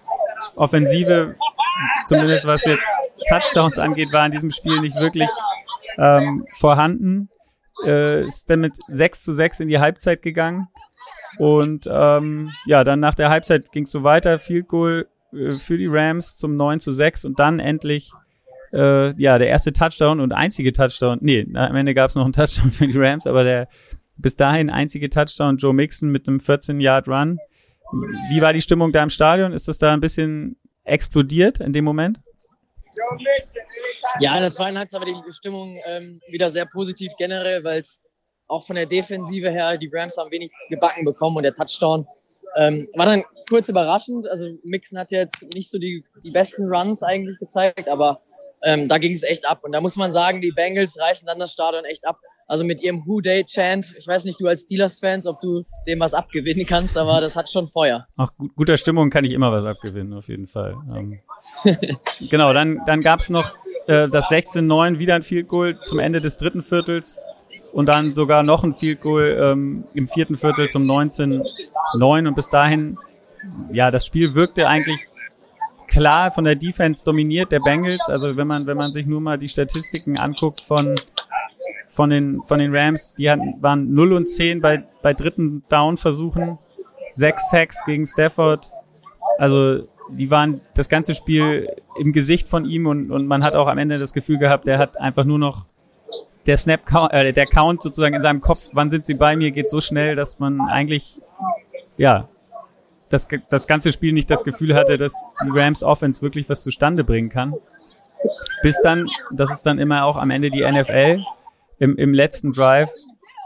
Offensive, 0.55 1.35
zumindest 2.07 2.47
was 2.47 2.65
jetzt 2.65 2.89
Touchdowns 3.29 3.79
angeht, 3.79 4.13
war 4.13 4.27
in 4.27 4.33
diesem 4.33 4.51
Spiel 4.51 4.81
nicht 4.81 4.97
wirklich 4.97 5.31
ähm, 5.99 6.47
vorhanden. 6.59 7.29
Äh, 7.85 8.25
ist 8.25 8.51
dann 8.51 8.61
mit 8.61 8.73
6 8.89 9.23
zu 9.23 9.33
6 9.33 9.61
in 9.61 9.69
die 9.69 9.79
Halbzeit 9.79 10.23
gegangen. 10.23 10.69
Und 11.39 11.89
ähm, 11.91 12.51
ja, 12.67 12.85
dann 12.85 13.01
nach 13.01 13.15
der 13.15 13.31
Halbzeit 13.31 13.71
ging 13.73 13.85
es 13.85 13.93
so 13.93 14.03
weiter. 14.03 14.39
Field 14.39 14.69
Goal 14.69 15.07
äh, 15.33 15.51
für 15.53 15.77
die 15.77 15.87
Rams 15.87 16.37
zum 16.37 16.57
9 16.57 16.81
zu 16.81 16.93
6 16.93 17.25
und 17.25 17.39
dann 17.39 17.61
endlich 17.61 18.13
äh, 18.73 19.15
ja, 19.21 19.39
der 19.39 19.49
erste 19.49 19.73
Touchdown 19.73 20.21
und 20.21 20.33
einzige 20.33 20.73
Touchdown. 20.73 21.19
Nee, 21.21 21.47
am 21.55 21.77
Ende 21.77 21.95
gab 21.95 22.09
es 22.11 22.17
noch 22.17 22.25
einen 22.25 22.33
Touchdown 22.33 22.73
für 22.73 22.87
die 22.87 22.99
Rams, 22.99 23.27
aber 23.27 23.45
der 23.45 23.69
bis 24.17 24.37
dahin 24.37 24.69
einzige 24.69 25.09
Touchdown 25.11 25.57
Joe 25.57 25.73
Mixon 25.73 26.11
mit 26.11 26.29
einem 26.29 26.39
14-Yard-Run. 26.39 27.39
Wie 28.31 28.43
war 28.43 28.53
die 28.53 28.61
Stimmung 28.61 28.93
da 28.93 29.03
im 29.03 29.11
Stadion? 29.11 29.53
Ist 29.53 29.69
das 29.69 29.79
da 29.79 29.93
ein 29.93 30.01
bisschen 30.01 30.57
explodiert 30.89 31.61
in 31.61 31.73
dem 31.73 31.85
Moment? 31.85 32.21
Ja, 34.21 34.37
in 34.37 34.43
der 34.43 34.51
zweiten 34.51 34.79
Halbzeit 34.79 35.01
war 35.01 35.07
die 35.07 35.33
Stimmung 35.33 35.79
ähm, 35.85 36.21
wieder 36.29 36.51
sehr 36.51 36.67
positiv 36.67 37.13
generell, 37.19 37.63
weil 37.63 37.81
es 37.81 38.01
auch 38.49 38.67
von 38.67 38.77
der 38.77 38.87
Defensive 38.87 39.51
her, 39.51 39.77
die 39.77 39.91
Rams 39.93 40.17
haben 40.17 40.31
wenig 40.31 40.51
gebacken 40.71 41.05
bekommen 41.05 41.37
und 41.37 41.43
der 41.43 41.55
Touchdown 41.55 42.07
ähm, 42.57 42.89
war 42.95 43.07
dann 43.07 43.23
kurz 43.49 43.69
überraschend. 43.69 44.29
Also 44.29 44.47
Mixon 44.65 44.99
hat 44.99 45.11
jetzt 45.13 45.43
nicht 45.55 45.71
so 45.71 45.79
die, 45.79 46.05
die 46.25 46.31
besten 46.31 46.65
Runs 46.65 47.03
eigentlich 47.03 47.39
gezeigt, 47.39 47.89
aber 47.89 48.21
ähm, 48.63 48.89
da 48.89 48.99
ging 48.99 49.13
es 49.13 49.23
echt 49.23 49.47
ab. 49.47 49.61
Und 49.63 49.73
da 49.73 49.81
muss 49.81 49.97
man 49.97 50.13
sagen, 50.13 50.41
die 50.41 50.53
Bengals 50.53 50.99
reißen 50.99 51.27
dann 51.27 51.39
das 51.39 51.53
Stadion 51.53 51.85
echt 51.85 52.07
ab. 52.07 52.19
Also 52.49 52.65
mit 52.65 52.83
ihrem 52.83 53.07
Who 53.07 53.21
Day 53.21 53.45
Chant, 53.45 53.95
ich 53.99 54.09
weiß 54.09 54.25
nicht, 54.25 54.41
du 54.41 54.47
als 54.47 54.63
Steelers-Fans, 54.63 55.27
ob 55.27 55.39
du 55.43 55.65
dem 55.87 56.01
was 56.01 56.15
abgewinnen 56.15 56.65
kannst, 56.65 56.97
aber 56.97 57.21
das 57.21 57.37
hat 57.37 57.51
schon 57.51 57.67
Feuer. 57.67 58.07
Auch 58.17 58.35
gut, 58.39 58.57
guter 58.57 58.79
Stimmung 58.79 59.11
kann 59.11 59.25
ich 59.25 59.33
immer 59.33 59.53
was 59.53 59.65
abgewinnen, 59.65 60.15
auf 60.15 60.29
jeden 60.29 60.47
Fall. 60.47 60.75
Ähm, 60.97 61.21
genau, 62.31 62.55
dann, 62.55 62.81
dann 62.87 63.03
gab's 63.03 63.29
noch 63.29 63.53
äh, 63.87 64.09
das 64.09 64.31
16-9, 64.31 64.99
wieder 64.99 65.15
ein 65.15 65.23
Field 65.23 65.47
Goal 65.47 65.77
zum 65.77 65.99
Ende 65.99 66.23
des 66.23 66.39
dritten 66.39 66.63
Viertels 66.63 67.19
und 67.75 67.87
dann 67.87 68.15
sogar 68.15 68.43
noch 68.43 68.65
ein 68.65 68.73
Field 68.73 69.03
Goal 69.03 69.39
ähm, 69.39 69.85
im 69.93 70.09
vierten 70.09 70.39
Viertel 70.39 70.71
zum 70.71 70.85
19-9 70.85 72.29
und 72.29 72.35
bis 72.35 72.49
dahin, 72.49 72.97
ja, 73.75 73.91
das 73.91 74.07
Spiel 74.07 74.35
wirkte 74.35 74.69
eigentlich 74.69 75.07
klar 75.87 76.31
von 76.31 76.45
der 76.45 76.55
Defense 76.55 77.05
dominiert 77.05 77.53
der 77.53 77.61
Bengals. 77.61 78.09
Also 78.09 78.37
wenn 78.39 78.47
man, 78.47 78.67
wenn 78.67 78.77
man 78.79 78.93
sich 78.93 79.07
nur 79.07 79.21
mal 79.21 79.39
die 79.39 79.49
Statistiken 79.49 80.19
anguckt 80.19 80.61
von 80.61 80.95
von 81.89 82.11
den, 82.11 82.43
von 82.45 82.59
den 82.59 82.75
Rams, 82.75 83.15
die 83.15 83.31
hatten, 83.31 83.55
waren 83.61 83.93
0 83.93 84.13
und 84.13 84.29
10 84.29 84.61
bei, 84.61 84.85
bei 85.03 85.15
dritten 85.15 85.65
Down-Versuchen, 85.69 86.59
sechs 87.13 87.51
Sacks 87.51 87.85
gegen 87.85 88.07
Stafford. 88.07 88.71
Also 89.39 89.89
die 90.11 90.31
waren 90.31 90.61
das 90.75 90.89
ganze 90.89 91.15
Spiel 91.15 91.69
im 91.99 92.13
Gesicht 92.13 92.49
von 92.49 92.65
ihm 92.65 92.87
und, 92.87 93.11
und 93.11 93.27
man 93.27 93.45
hat 93.45 93.55
auch 93.55 93.67
am 93.67 93.79
Ende 93.79 93.99
das 93.99 94.13
Gefühl 94.13 94.39
gehabt, 94.39 94.67
der 94.67 94.79
hat 94.79 95.01
einfach 95.01 95.25
nur 95.25 95.39
noch 95.39 95.67
der 96.47 96.57
Snap 96.57 96.87
Count, 96.87 97.13
äh, 97.13 97.33
der 97.33 97.47
Count 97.47 97.83
sozusagen 97.83 98.15
in 98.15 98.23
seinem 98.23 98.41
Kopf, 98.41 98.71
wann 98.73 98.91
sind 98.91 99.05
sie 99.05 99.15
bei 99.15 99.37
mir, 99.37 99.51
geht 99.51 99.69
so 99.69 99.81
schnell, 99.81 100.17
dass 100.17 100.39
man 100.39 100.61
eigentlich 100.63 101.21
ja 101.99 102.29
das, 103.11 103.29
das 103.51 103.67
ganze 103.67 103.93
Spiel 103.93 104.13
nicht 104.13 104.31
das 104.31 104.45
Gefühl 104.45 104.75
hatte, 104.75 104.97
dass 104.97 105.13
die 105.45 105.51
Rams 105.51 105.83
Offense 105.83 106.23
wirklich 106.23 106.49
was 106.49 106.63
zustande 106.63 107.05
bringen 107.05 107.29
kann. 107.29 107.55
Bis 108.63 108.81
dann, 108.83 109.07
das 109.31 109.53
ist 109.53 109.65
dann 109.65 109.79
immer 109.79 110.05
auch 110.05 110.17
am 110.17 110.31
Ende 110.31 110.51
die 110.51 110.63
NFL, 110.63 111.23
im, 111.79 111.97
im 111.97 112.15
letzten 112.15 112.53
Drive 112.53 112.91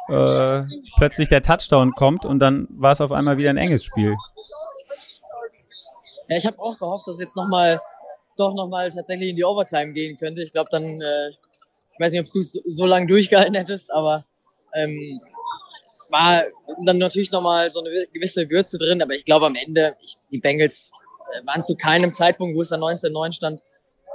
äh, 0.09 0.59
plötzlich 0.97 1.29
der 1.29 1.43
Touchdown 1.43 1.93
kommt 1.93 2.25
und 2.25 2.39
dann 2.39 2.67
war 2.71 2.93
es 2.93 3.01
auf 3.01 3.13
einmal 3.13 3.39
wieder 3.39 3.51
ein 3.51 3.57
enges 3.57 3.85
Spiel. 3.85 4.17
Ja, 6.29 6.37
ich 6.37 6.47
habe 6.47 6.59
auch 6.59 6.79
gehofft, 6.79 7.07
dass 7.09 7.21
jetzt 7.21 7.37
nochmal 7.37 7.81
doch 8.37 8.55
nochmal 8.55 8.91
tatsächlich 8.91 9.31
in 9.31 9.37
die 9.37 9.45
Overtime 9.45 9.93
gehen 9.93 10.17
könnte. 10.17 10.43
Ich 10.43 10.53
glaube 10.53 10.69
dann, 10.71 10.83
äh, 10.83 11.29
ich 11.29 12.01
weiß 12.01 12.13
nicht, 12.13 12.27
ob 12.27 12.33
du 12.33 12.39
es 12.39 12.53
so, 12.53 12.61
so 12.65 12.87
lange 12.87 13.07
durchgehalten 13.07 13.55
hättest, 13.55 13.93
aber 13.93 14.25
ähm, 14.75 15.21
es 15.95 16.11
war 16.11 16.43
dann 16.85 16.99
natürlich 16.99 17.31
nochmal 17.31 17.71
so 17.71 17.81
eine 17.81 17.91
gewisse 18.13 18.49
Würze 18.51 18.79
drin, 18.79 19.03
aber 19.03 19.15
ich 19.15 19.25
glaube 19.25 19.47
am 19.47 19.55
Ende, 19.55 19.95
ich, 20.01 20.15
die 20.31 20.39
Bengals 20.39 20.91
äh, 21.33 21.47
waren 21.47 21.63
zu 21.63 21.77
keinem 21.77 22.13
Zeitpunkt, 22.13 22.57
wo 22.57 22.61
es 22.61 22.71
dann 22.71 22.81
19-9 22.81 23.33
stand, 23.33 23.63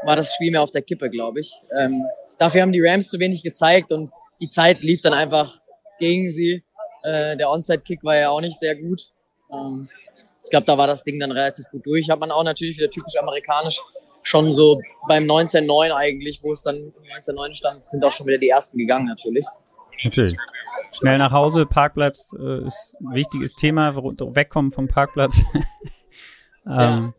war 0.04 0.16
das 0.16 0.34
Spiel 0.34 0.52
mehr 0.52 0.62
auf 0.62 0.72
der 0.72 0.82
Kippe, 0.82 1.10
glaube 1.10 1.40
ich. 1.40 1.54
Ähm, 1.80 2.06
dafür 2.38 2.62
haben 2.62 2.72
die 2.72 2.82
Rams 2.82 3.10
zu 3.10 3.20
wenig 3.20 3.44
gezeigt 3.44 3.92
und 3.92 4.12
die 4.40 4.48
Zeit 4.48 4.82
lief 4.82 5.02
dann 5.02 5.14
einfach 5.14 5.60
gegen 6.00 6.30
sie. 6.30 6.64
Äh, 7.04 7.38
der 7.38 7.50
Onside-Kick 7.50 8.04
war 8.04 8.16
ja 8.16 8.30
auch 8.30 8.42
nicht 8.42 8.58
sehr 8.60 8.76
gut. 8.76 9.12
Ähm, 9.52 9.90
ich 10.44 10.50
glaube, 10.50 10.66
da 10.66 10.78
war 10.78 10.88
das 10.88 11.04
Ding 11.04 11.20
dann 11.20 11.32
relativ 11.32 11.66
gut 11.72 11.86
durch. 11.86 12.10
Hat 12.10 12.20
man 12.20 12.32
auch 12.32 12.44
natürlich 12.44 12.78
wieder 12.78 12.90
typisch 12.90 13.18
amerikanisch 13.18 13.82
schon 14.24 14.54
so 14.54 14.80
beim 15.08 15.24
19-9 15.24 15.92
eigentlich, 15.94 16.40
wo 16.44 16.52
es 16.52 16.64
dann 16.64 16.94
19-9 17.20 17.54
stand, 17.54 17.86
sind 17.86 18.04
auch 18.04 18.12
schon 18.12 18.28
wieder 18.28 18.38
die 18.38 18.50
ersten 18.50 18.78
gegangen 18.78 19.06
natürlich. 19.06 19.46
Natürlich. 20.04 20.36
Schnell 20.92 21.18
nach 21.18 21.32
Hause, 21.32 21.66
Parkplatz 21.66 22.36
äh, 22.38 22.66
ist 22.66 22.96
ein 23.00 23.14
wichtiges 23.14 23.56
Thema, 23.56 23.96
wegkommen 23.96 24.72
vom 24.72 24.88
Parkplatz. 24.88 25.42
ähm, 26.66 26.72
ja. 26.78 27.14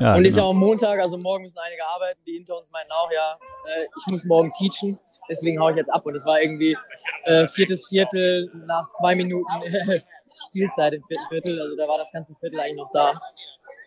Ja, 0.00 0.10
und 0.10 0.18
genau. 0.18 0.28
ist 0.28 0.36
ja 0.36 0.42
auch 0.42 0.52
Montag, 0.52 0.98
also 1.00 1.16
morgen 1.18 1.44
müssen 1.44 1.58
einige 1.58 1.86
arbeiten. 1.86 2.20
Die 2.26 2.32
hinter 2.32 2.58
uns 2.58 2.70
meinten 2.70 2.92
auch, 2.92 3.10
ja, 3.12 3.36
äh, 3.66 3.86
ich 3.96 4.10
muss 4.10 4.24
morgen 4.24 4.50
teachen, 4.52 4.98
deswegen 5.28 5.60
haue 5.60 5.72
ich 5.72 5.76
jetzt 5.76 5.92
ab. 5.92 6.04
Und 6.04 6.14
es 6.14 6.26
war 6.26 6.40
irgendwie 6.40 6.76
äh, 7.24 7.46
viertes 7.46 7.86
Viertel 7.88 8.50
nach 8.66 8.90
zwei 8.92 9.14
Minuten 9.14 9.52
Spielzeit 10.46 10.94
im 10.94 11.02
vierten 11.04 11.28
Viertel. 11.28 11.60
Also 11.60 11.76
da 11.76 11.88
war 11.88 11.98
das 11.98 12.12
ganze 12.12 12.34
Viertel 12.40 12.60
eigentlich 12.60 12.78
noch 12.78 12.90
da. 12.92 13.12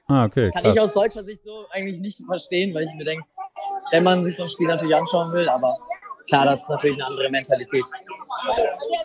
Ah, 0.07 0.25
okay. 0.25 0.49
Kann 0.51 0.63
krass. 0.63 0.73
ich 0.73 0.81
aus 0.81 0.93
deutscher 0.93 1.23
Sicht 1.23 1.43
so 1.43 1.65
eigentlich 1.71 1.99
nicht 1.99 2.23
verstehen, 2.25 2.73
weil 2.73 2.85
ich 2.85 2.93
mir 2.97 3.03
denke, 3.03 3.25
wenn 3.91 4.03
man 4.03 4.23
sich 4.23 4.35
so 4.35 4.43
ein 4.43 4.49
Spiel 4.49 4.67
natürlich 4.67 4.95
anschauen 4.95 5.31
will, 5.33 5.47
aber 5.49 5.77
klar, 6.27 6.45
das 6.45 6.63
ist 6.63 6.69
natürlich 6.69 6.97
eine 6.97 7.07
andere 7.07 7.29
Mentalität. 7.29 7.83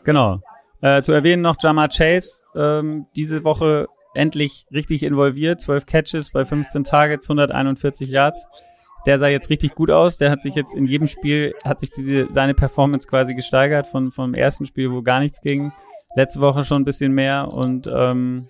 Genau. 0.05 0.39
Äh, 0.81 1.03
zu 1.03 1.13
erwähnen 1.13 1.43
noch 1.43 1.57
Jama 1.61 1.89
Chase, 1.89 2.43
ähm, 2.57 3.07
diese 3.15 3.45
Woche 3.45 3.89
endlich 4.15 4.67
richtig 4.73 5.03
involviert. 5.03 5.61
12 5.61 5.87
Catches 5.87 6.31
bei 6.31 6.45
15 6.45 6.85
Targets, 6.85 7.29
141 7.29 8.09
Yards. 8.09 8.47
Der 9.07 9.19
sah 9.19 9.27
jetzt 9.27 9.51
richtig 9.51 9.75
gut 9.75 9.91
aus. 9.91 10.17
Der 10.19 10.31
hat 10.31 10.43
sich 10.43 10.55
jetzt 10.55 10.75
in 10.75 10.87
jedem 10.87 11.09
Spiel, 11.09 11.55
hat 11.65 11.81
sich 11.81 11.91
diese, 11.91 12.33
seine 12.33 12.55
Performance 12.55 13.09
quasi 13.09 13.35
gesteigert 13.35 13.87
von, 13.87 14.11
vom 14.11 14.35
ersten 14.35 14.67
Spiel, 14.67 14.93
wo 14.93 15.03
gar 15.03 15.21
nichts 15.21 15.41
ging. 15.41 15.73
Letzte 16.15 16.41
Woche 16.41 16.65
schon 16.65 16.83
ein 16.83 16.85
bisschen 16.85 17.13
mehr 17.13 17.49
und 17.53 17.89
ähm, 17.93 18.49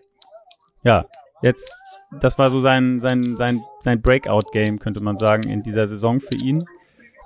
ja, 0.82 1.06
jetzt, 1.42 1.72
das 2.20 2.38
war 2.38 2.50
so 2.50 2.60
sein, 2.60 3.00
sein, 3.00 3.36
sein, 3.36 3.62
sein 3.80 4.02
Breakout-Game, 4.02 4.78
könnte 4.78 5.02
man 5.02 5.16
sagen, 5.16 5.48
in 5.48 5.62
dieser 5.62 5.86
Saison 5.86 6.20
für 6.20 6.34
ihn. 6.34 6.64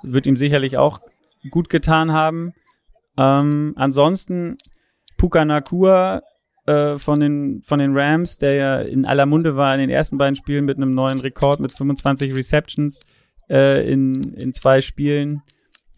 Wird 0.03 0.27
ihm 0.27 0.37
sicherlich 0.37 0.77
auch 0.77 1.01
gut 1.51 1.71
getan 1.71 2.13
haben. 2.13 2.53
Ähm, 3.17 3.73
ansonsten 3.77 4.59
Puka 5.17 5.45
Nakua 5.45 6.23
äh, 6.67 6.99
von, 6.99 7.21
den, 7.21 7.63
von 7.63 7.79
den 7.79 7.97
Rams, 7.97 8.39
der 8.39 8.55
ja 8.55 8.81
in 8.81 9.05
aller 9.05 9.27
Munde 9.27 9.57
war 9.57 9.73
in 9.75 9.81
den 9.81 9.91
ersten 9.91 10.19
beiden 10.19 10.37
Spielen 10.37 10.65
mit 10.65 10.77
einem 10.77 10.95
neuen 10.95 11.21
Rekord 11.21 11.61
mit 11.61 11.73
25 11.73 12.35
Receptions 12.35 13.05
äh, 13.49 13.91
in, 13.91 14.35
in 14.35 14.53
zwei 14.53 14.81
Spielen. 14.81 15.43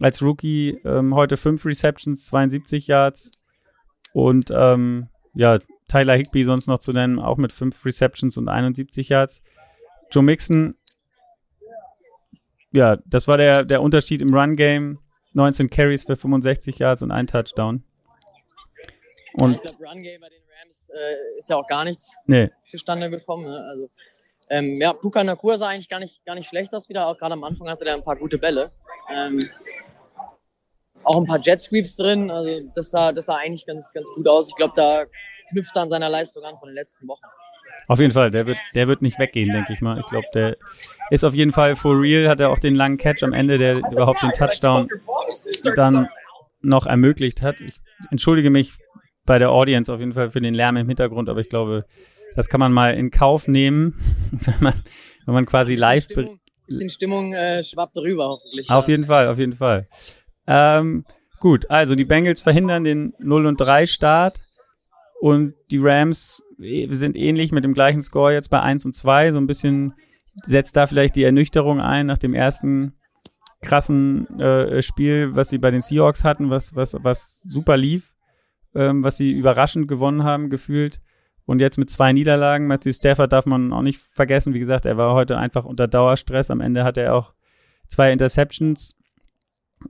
Als 0.00 0.22
Rookie 0.22 0.78
ähm, 0.84 1.14
heute 1.14 1.36
fünf 1.36 1.64
Receptions, 1.64 2.26
72 2.26 2.86
Yards. 2.86 3.32
Und 4.12 4.52
ähm, 4.54 5.08
ja, 5.34 5.58
Tyler 5.88 6.16
Higby 6.16 6.44
sonst 6.44 6.66
noch 6.66 6.78
zu 6.78 6.92
nennen, 6.92 7.18
auch 7.18 7.36
mit 7.36 7.52
fünf 7.52 7.84
Receptions 7.84 8.36
und 8.36 8.48
71 8.48 9.08
Yards. 9.08 9.42
Joe 10.10 10.22
Mixon, 10.22 10.74
ja, 12.72 12.98
das 13.06 13.26
war 13.26 13.38
der, 13.38 13.64
der 13.64 13.82
Unterschied 13.82 14.20
im 14.20 14.34
Run-Game. 14.34 14.98
19 15.34 15.70
Carries 15.70 16.04
für 16.04 16.16
65 16.16 16.78
Yards 16.78 17.02
und 17.02 17.10
ein 17.10 17.26
Touchdown. 17.26 17.84
Und 19.34 19.56
ja, 19.56 19.62
ich 19.64 19.76
glaube, 19.76 19.84
Run-Game 19.84 20.20
bei 20.20 20.28
den 20.28 20.47
Rams 20.62 20.90
äh, 20.90 21.38
ist 21.38 21.50
ja 21.50 21.56
auch 21.56 21.66
gar 21.66 21.84
nichts 21.84 22.16
nee. 22.26 22.50
zustande 22.66 23.10
gekommen. 23.10 23.44
Ne? 23.44 23.66
Also, 23.70 23.90
ähm, 24.50 24.80
ja, 24.80 24.92
Puka 24.92 25.22
Nakua 25.22 25.56
sah 25.56 25.68
eigentlich 25.68 25.88
gar 25.88 26.00
nicht, 26.00 26.24
gar 26.24 26.34
nicht 26.34 26.48
schlecht 26.48 26.74
aus 26.74 26.88
wieder. 26.88 27.06
Auch 27.06 27.18
gerade 27.18 27.34
am 27.34 27.44
Anfang 27.44 27.68
hatte 27.68 27.84
er 27.84 27.94
ein 27.94 28.02
paar 28.02 28.16
gute 28.16 28.38
Bälle. 28.38 28.70
Ähm, 29.10 29.40
auch 31.04 31.16
ein 31.16 31.26
paar 31.26 31.40
Jet 31.40 31.60
Sweeps 31.60 31.96
drin. 31.96 32.30
Also 32.30 32.60
das 32.74 32.90
sah, 32.90 33.12
das 33.12 33.26
sah 33.26 33.36
eigentlich 33.36 33.66
ganz, 33.66 33.92
ganz 33.92 34.08
gut 34.14 34.28
aus. 34.28 34.48
Ich 34.48 34.56
glaube, 34.56 34.72
da 34.76 35.04
knüpft 35.50 35.76
er 35.76 35.82
an 35.82 35.88
seiner 35.88 36.08
Leistung 36.08 36.44
an 36.44 36.56
von 36.56 36.68
den 36.68 36.74
letzten 36.74 37.06
Wochen. 37.08 37.24
Auf 37.86 38.00
jeden 38.00 38.12
Fall, 38.12 38.30
der 38.30 38.46
wird, 38.46 38.58
der 38.74 38.88
wird 38.88 39.00
nicht 39.00 39.18
weggehen, 39.18 39.50
denke 39.50 39.72
ich 39.72 39.80
mal. 39.80 39.98
Ich 39.98 40.06
glaube, 40.06 40.26
der 40.34 40.56
ist 41.10 41.24
auf 41.24 41.34
jeden 41.34 41.52
Fall 41.52 41.74
for 41.74 41.98
real, 41.98 42.28
hat 42.28 42.40
er 42.40 42.50
auch 42.50 42.58
den 42.58 42.74
langen 42.74 42.98
Catch 42.98 43.22
am 43.22 43.32
Ende, 43.32 43.56
der 43.56 43.76
überhaupt 43.76 44.22
den 44.22 44.32
Touchdown 44.32 44.88
dann 45.74 46.08
noch 46.60 46.86
ermöglicht 46.86 47.40
hat. 47.40 47.60
Ich 47.60 47.80
entschuldige 48.10 48.50
mich 48.50 48.74
bei 49.28 49.38
der 49.38 49.50
Audience 49.50 49.92
auf 49.92 50.00
jeden 50.00 50.14
Fall 50.14 50.30
für 50.30 50.40
den 50.40 50.54
Lärm 50.54 50.76
im 50.78 50.88
Hintergrund, 50.88 51.28
aber 51.28 51.40
ich 51.40 51.50
glaube, 51.50 51.84
das 52.34 52.48
kann 52.48 52.60
man 52.60 52.72
mal 52.72 52.94
in 52.94 53.10
Kauf 53.10 53.46
nehmen, 53.46 53.94
wenn 54.32 54.54
man, 54.60 54.74
wenn 55.26 55.34
man 55.34 55.44
quasi 55.44 55.74
live. 55.74 56.04
Stimmung, 56.04 56.40
bisschen 56.66 56.88
Stimmung 56.88 57.34
äh, 57.34 57.62
schwappt 57.62 57.94
darüber, 57.96 58.28
hoffentlich. 58.28 58.70
Auf 58.70 58.88
ja. 58.88 58.92
jeden 58.92 59.04
Fall, 59.04 59.28
auf 59.28 59.38
jeden 59.38 59.52
Fall. 59.52 59.86
Ähm, 60.46 61.04
gut, 61.40 61.70
also 61.70 61.94
die 61.94 62.06
Bengals 62.06 62.40
verhindern 62.40 62.84
den 62.84 63.12
0 63.18 63.44
und 63.44 63.60
3 63.60 63.84
Start 63.84 64.40
und 65.20 65.54
die 65.70 65.78
Rams 65.78 66.42
äh, 66.58 66.88
sind 66.90 67.14
ähnlich 67.14 67.52
mit 67.52 67.64
dem 67.64 67.74
gleichen 67.74 68.00
Score 68.00 68.32
jetzt 68.32 68.48
bei 68.48 68.62
1 68.62 68.86
und 68.86 68.94
2. 68.94 69.32
So 69.32 69.38
ein 69.38 69.46
bisschen 69.46 69.92
setzt 70.42 70.74
da 70.74 70.86
vielleicht 70.86 71.16
die 71.16 71.24
Ernüchterung 71.24 71.82
ein 71.82 72.06
nach 72.06 72.18
dem 72.18 72.32
ersten 72.32 72.94
krassen 73.60 74.40
äh, 74.40 74.80
Spiel, 74.80 75.36
was 75.36 75.50
sie 75.50 75.58
bei 75.58 75.70
den 75.70 75.82
Seahawks 75.82 76.24
hatten, 76.24 76.48
was, 76.48 76.74
was, 76.74 76.96
was 77.02 77.42
super 77.42 77.76
lief 77.76 78.14
ähm, 78.74 79.04
was 79.04 79.16
sie 79.16 79.30
überraschend 79.30 79.88
gewonnen 79.88 80.24
haben, 80.24 80.50
gefühlt. 80.50 81.00
Und 81.44 81.60
jetzt 81.60 81.78
mit 81.78 81.88
zwei 81.88 82.12
Niederlagen. 82.12 82.66
Matthew 82.66 82.92
Stafford 82.92 83.32
darf 83.32 83.46
man 83.46 83.72
auch 83.72 83.82
nicht 83.82 83.98
vergessen. 83.98 84.52
Wie 84.52 84.58
gesagt, 84.58 84.84
er 84.84 84.98
war 84.98 85.14
heute 85.14 85.38
einfach 85.38 85.64
unter 85.64 85.88
Dauerstress. 85.88 86.50
Am 86.50 86.60
Ende 86.60 86.84
hat 86.84 86.98
er 86.98 87.14
auch 87.14 87.32
zwei 87.86 88.12
Interceptions. 88.12 88.94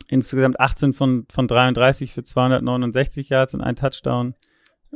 Insgesamt 0.07 0.61
18 0.61 0.93
von, 0.93 1.27
von 1.31 1.49
33 1.49 2.13
für 2.13 2.23
269 2.23 3.31
Yards 3.31 3.55
und 3.55 3.63
ein 3.63 3.75
Touchdown. 3.75 4.35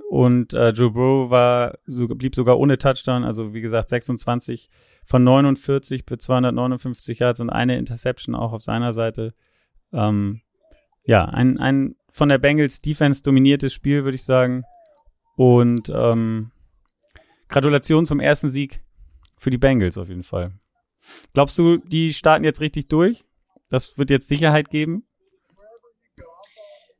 Und 0.08 0.54
äh, 0.54 0.70
Joe 0.70 0.90
Burrow 0.90 1.30
war, 1.30 1.78
so, 1.84 2.06
blieb 2.06 2.34
sogar 2.34 2.58
ohne 2.58 2.78
Touchdown. 2.78 3.24
Also 3.24 3.54
wie 3.54 3.60
gesagt, 3.60 3.88
26 3.88 4.70
von 5.04 5.24
49 5.24 6.04
für 6.06 6.18
259 6.18 7.18
Yards 7.18 7.40
und 7.40 7.50
eine 7.50 7.76
Interception 7.76 8.34
auch 8.34 8.52
auf 8.52 8.62
seiner 8.62 8.92
Seite. 8.92 9.34
Ähm, 9.92 10.42
ja, 11.04 11.24
ein, 11.24 11.58
ein 11.58 11.96
von 12.10 12.28
der 12.28 12.38
Bengals 12.38 12.80
Defense 12.80 13.22
dominiertes 13.22 13.72
Spiel, 13.72 14.04
würde 14.04 14.16
ich 14.16 14.24
sagen. 14.24 14.64
Und 15.36 15.90
ähm, 15.90 16.52
Gratulation 17.48 18.06
zum 18.06 18.20
ersten 18.20 18.48
Sieg 18.48 18.80
für 19.36 19.50
die 19.50 19.58
Bengals 19.58 19.98
auf 19.98 20.08
jeden 20.08 20.22
Fall. 20.22 20.52
Glaubst 21.32 21.58
du, 21.58 21.78
die 21.78 22.12
starten 22.12 22.44
jetzt 22.44 22.60
richtig 22.60 22.88
durch? 22.88 23.24
Das 23.70 23.98
wird 23.98 24.10
jetzt 24.10 24.28
Sicherheit 24.28 24.70
geben? 24.70 25.06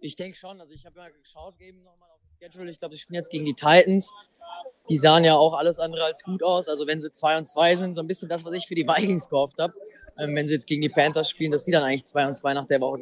Ich 0.01 0.17
denke 0.17 0.37
schon. 0.37 0.61
Also 0.61 0.73
ich 0.73 0.85
habe 0.85 0.99
mal 0.99 1.13
geschaut 1.13 1.61
eben 1.61 1.83
nochmal 1.85 2.09
auf 2.11 2.21
das 2.27 2.37
Schedule. 2.39 2.71
Ich 2.71 2.79
glaube, 2.79 2.95
sie 2.95 3.01
spielen 3.01 3.17
jetzt 3.17 3.31
gegen 3.31 3.45
die 3.45 3.55
Titans. 3.55 4.13
Die 4.89 4.99
sahen 4.99 5.23
ja 5.25 5.37
auch 5.37 5.55
alles 5.55 5.79
andere 5.79 6.05
als 6.05 6.25
gut 6.25 6.43
aus. 6.43 6.69
Also 6.69 6.87
wenn 6.87 7.01
sie 7.01 7.13
2 7.13 7.39
und 7.39 7.47
2 7.47 7.77
sind, 7.77 7.95
so 7.95 8.01
ein 8.01 8.09
bisschen 8.09 8.29
das, 8.29 8.45
was 8.45 8.53
ich 8.55 8.67
für 8.67 8.75
die 8.75 8.87
Vikings 8.87 9.29
gehofft 9.29 9.59
habe. 9.61 9.75
Ähm, 10.19 10.35
wenn 10.35 10.47
sie 10.47 10.55
jetzt 10.55 10.67
gegen 10.67 10.83
die 10.83 10.89
Panthers 10.89 11.31
spielen, 11.31 11.53
dass 11.53 11.65
sie 11.65 11.71
dann 11.71 11.85
eigentlich 11.85 12.05
2 12.05 12.27
und 12.27 12.35
2 12.35 12.55
nach 12.55 12.67
der 12.67 12.81
Woche 12.81 12.99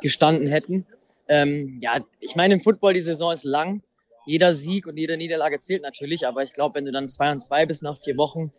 gestanden 0.00 0.48
hätten. 0.48 0.86
Ähm, 1.28 1.78
ja, 1.80 1.98
ich 2.20 2.36
meine, 2.36 2.54
im 2.54 2.60
Football 2.60 2.94
die 2.94 3.00
Saison 3.00 3.32
ist 3.32 3.44
lang. 3.44 3.82
Jeder 4.26 4.54
Sieg 4.54 4.86
und 4.86 4.96
jede 4.98 5.16
Niederlage 5.16 5.60
zählt 5.60 5.82
natürlich, 5.82 6.26
aber 6.26 6.42
ich 6.42 6.52
glaube, 6.52 6.74
wenn 6.74 6.84
du 6.84 6.92
dann 6.92 7.08
2 7.08 7.32
und 7.32 7.40
2 7.40 7.66
bist 7.66 7.82
nach 7.82 7.96
vier 7.96 8.16
Wochen, 8.16 8.52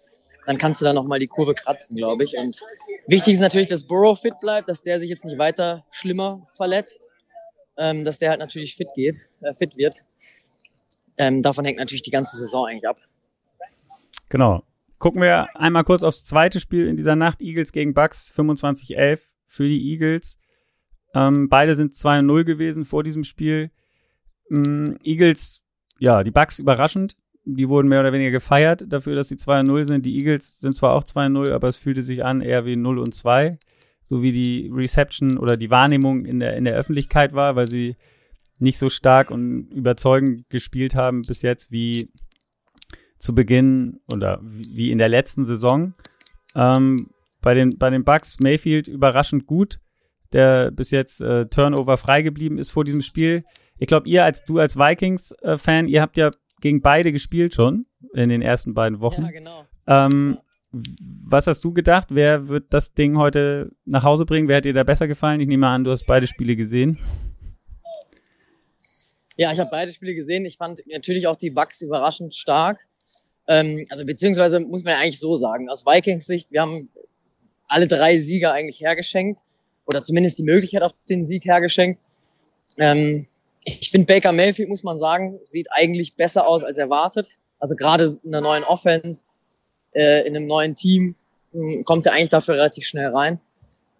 dann 0.46 0.58
kannst 0.58 0.82
du 0.82 0.86
da 0.86 0.94
nochmal 0.94 1.20
die 1.20 1.28
Kurve 1.28 1.54
kratzen, 1.54 1.96
glaube 1.96 2.24
ich. 2.24 2.36
Und 2.38 2.60
wichtig 3.08 3.34
ist 3.34 3.40
natürlich, 3.40 3.68
dass 3.68 3.84
Burrow 3.84 4.20
fit 4.20 4.34
bleibt, 4.40 4.68
dass 4.68 4.82
der 4.82 5.00
sich 5.00 5.10
jetzt 5.10 5.26
nicht 5.26 5.38
weiter 5.38 5.86
schlimmer 5.92 6.48
verletzt. 6.54 7.10
ähm, 7.78 8.04
dass 8.04 8.20
der 8.20 8.32
halt 8.32 8.40
natürlich 8.42 8.76
fit 8.76 8.90
geht, 8.94 9.30
äh, 9.42 9.54
fit 9.54 9.78
wird. 9.78 10.04
Ähm, 11.18 11.42
davon 11.42 11.64
hängt 11.66 11.80
natürlich 11.80 12.02
die 12.02 12.12
ganze 12.12 12.36
Saison 12.38 12.66
eigentlich 12.66 12.88
ab. 12.88 12.98
Genau. 14.28 14.64
Gucken 15.00 15.22
wir 15.22 15.56
einmal 15.56 15.86
kurz 15.86 16.04
aufs 16.04 16.26
zweite 16.26 16.60
Spiel 16.60 16.88
in 16.88 16.98
dieser 16.98 17.16
Nacht. 17.16 17.42
Eagles 17.42 17.72
gegen 17.72 17.94
Bucks, 17.94 18.34
25-11 18.36 19.22
für 19.46 19.68
die 19.68 19.92
Eagles. 19.92 20.40
Ähm, 21.14 21.50
beide 21.50 21.76
sind 21.76 21.94
2-0 21.94 22.44
gewesen 22.44 22.86
vor 22.86 23.04
diesem 23.04 23.24
Spiel. 23.24 23.72
Ähm, 24.52 24.98
Eagles, 25.04 25.64
ja, 25.98 26.24
die 26.24 26.32
Bucks 26.32 26.60
überraschend. 26.60 27.16
Die 27.46 27.70
wurden 27.70 27.88
mehr 27.88 28.02
oder 28.02 28.14
weniger 28.14 28.32
gefeiert 28.32 28.86
dafür, 28.88 29.16
dass 29.16 29.30
sie 29.30 29.36
2-0 29.36 29.86
sind. 29.86 30.06
Die 30.06 30.16
Eagles 30.18 30.60
sind 30.60 30.76
zwar 30.76 30.94
auch 30.94 31.04
2-0, 31.04 31.52
aber 31.52 31.68
es 31.68 31.78
fühlte 31.78 32.04
sich 32.04 32.24
an 32.24 32.42
eher 32.42 32.66
wie 32.66 32.76
0 32.76 33.00
und 33.00 33.16
2. 33.16 33.58
So 34.06 34.22
wie 34.22 34.32
die 34.32 34.70
Reception 34.74 35.38
oder 35.38 35.56
die 35.56 35.70
Wahrnehmung 35.70 36.26
in 36.26 36.40
der, 36.40 36.58
in 36.58 36.64
der 36.64 36.76
Öffentlichkeit 36.76 37.34
war, 37.34 37.56
weil 37.56 37.68
sie 37.68 37.96
nicht 38.60 38.78
so 38.78 38.90
stark 38.90 39.32
und 39.32 39.72
überzeugend 39.72 40.50
gespielt 40.50 40.96
haben 40.96 41.22
bis 41.22 41.42
jetzt 41.42 41.72
wie 41.72 42.12
zu 43.18 43.34
Beginn 43.34 44.00
oder 44.12 44.38
wie 44.42 44.92
in 44.92 44.98
der 44.98 45.10
letzten 45.10 45.46
Saison. 45.46 45.94
Ähm, 46.56 47.10
bei 47.42 47.54
den, 47.54 47.78
bei 47.78 47.90
den 47.90 48.04
Bucks 48.04 48.40
Mayfield 48.40 48.88
überraschend 48.88 49.46
gut, 49.46 49.80
der 50.34 50.72
bis 50.72 50.92
jetzt 50.92 51.22
äh, 51.22 51.46
Turnover 51.48 51.98
frei 51.98 52.22
geblieben 52.22 52.58
ist 52.58 52.72
vor 52.72 52.84
diesem 52.84 53.02
Spiel. 53.02 53.44
Ich 53.78 53.88
glaube, 53.88 54.08
ihr 54.08 54.24
als 54.24 54.44
du 54.44 54.60
als 54.60 54.78
Vikings-Fan, 54.78 55.88
äh, 55.88 55.90
ihr 55.90 56.02
habt 56.02 56.18
ja 56.18 56.32
gegen 56.62 56.82
beide 56.82 57.12
gespielt 57.12 57.54
schon 57.54 57.86
in 58.14 58.30
den 58.30 58.42
ersten 58.42 58.74
beiden 58.74 59.00
Wochen. 59.00 59.24
Ja, 59.24 59.32
genau. 59.32 59.66
Ähm, 59.88 60.40
was 60.72 61.48
hast 61.48 61.64
du 61.64 61.74
gedacht? 61.74 62.10
Wer 62.12 62.48
wird 62.48 62.74
das 62.74 62.94
Ding 62.94 63.18
heute 63.18 63.72
nach 63.86 64.04
Hause 64.04 64.26
bringen? 64.26 64.48
Wer 64.48 64.58
hat 64.58 64.66
dir 64.66 64.74
da 64.74 64.84
besser 64.84 65.08
gefallen? 65.08 65.40
Ich 65.40 65.48
nehme 65.48 65.68
an, 65.68 65.84
du 65.84 65.92
hast 65.92 66.06
beide 66.06 66.28
Spiele 66.28 66.56
gesehen. 66.56 67.00
Ja, 69.36 69.52
ich 69.52 69.60
habe 69.60 69.70
beide 69.72 69.92
Spiele 69.92 70.14
gesehen. 70.14 70.46
Ich 70.46 70.58
fand 70.58 70.82
natürlich 70.92 71.26
auch 71.26 71.38
die 71.38 71.50
Bucks 71.50 71.82
überraschend 71.82 72.36
stark. 72.36 72.80
Ähm, 73.48 73.86
also 73.90 74.06
beziehungsweise 74.06 74.60
muss 74.60 74.84
man 74.84 74.94
ja 74.94 75.00
eigentlich 75.00 75.20
so 75.20 75.38
sagen, 75.38 75.70
aus 75.70 75.86
Vikings 75.86 76.28
Sicht, 76.28 76.52
wir 76.52 76.62
haben 76.62 76.90
alle 77.68 77.88
drei 77.88 78.20
Sieger 78.20 78.54
eigentlich 78.54 78.82
hergeschenkt 78.82 79.40
oder 79.90 80.04
zumindest 80.04 80.38
die 80.38 80.44
Möglichkeit 80.44 80.84
auf 80.84 80.94
den 81.10 81.24
Sieg 81.24 81.46
hergeschenkt. 81.46 82.00
Ähm, 82.78 83.26
ich 83.66 83.90
finde 83.90 84.06
Baker 84.06 84.32
Mayfield, 84.32 84.70
muss 84.70 84.84
man 84.84 85.00
sagen, 85.00 85.40
sieht 85.46 85.68
eigentlich 85.72 86.16
besser 86.16 86.48
aus 86.48 86.64
als 86.64 86.78
erwartet. 86.78 87.38
Also 87.60 87.76
gerade 87.76 88.06
in 88.24 88.34
einer 88.34 88.42
neuen 88.42 88.64
Offense, 88.64 89.24
äh, 89.94 90.28
in 90.28 90.36
einem 90.36 90.46
neuen 90.46 90.76
Team 90.76 91.16
mh, 91.54 91.84
kommt 91.84 92.06
er 92.06 92.14
eigentlich 92.14 92.30
dafür 92.30 92.56
relativ 92.56 92.86
schnell 92.86 93.08
rein. 93.08 93.40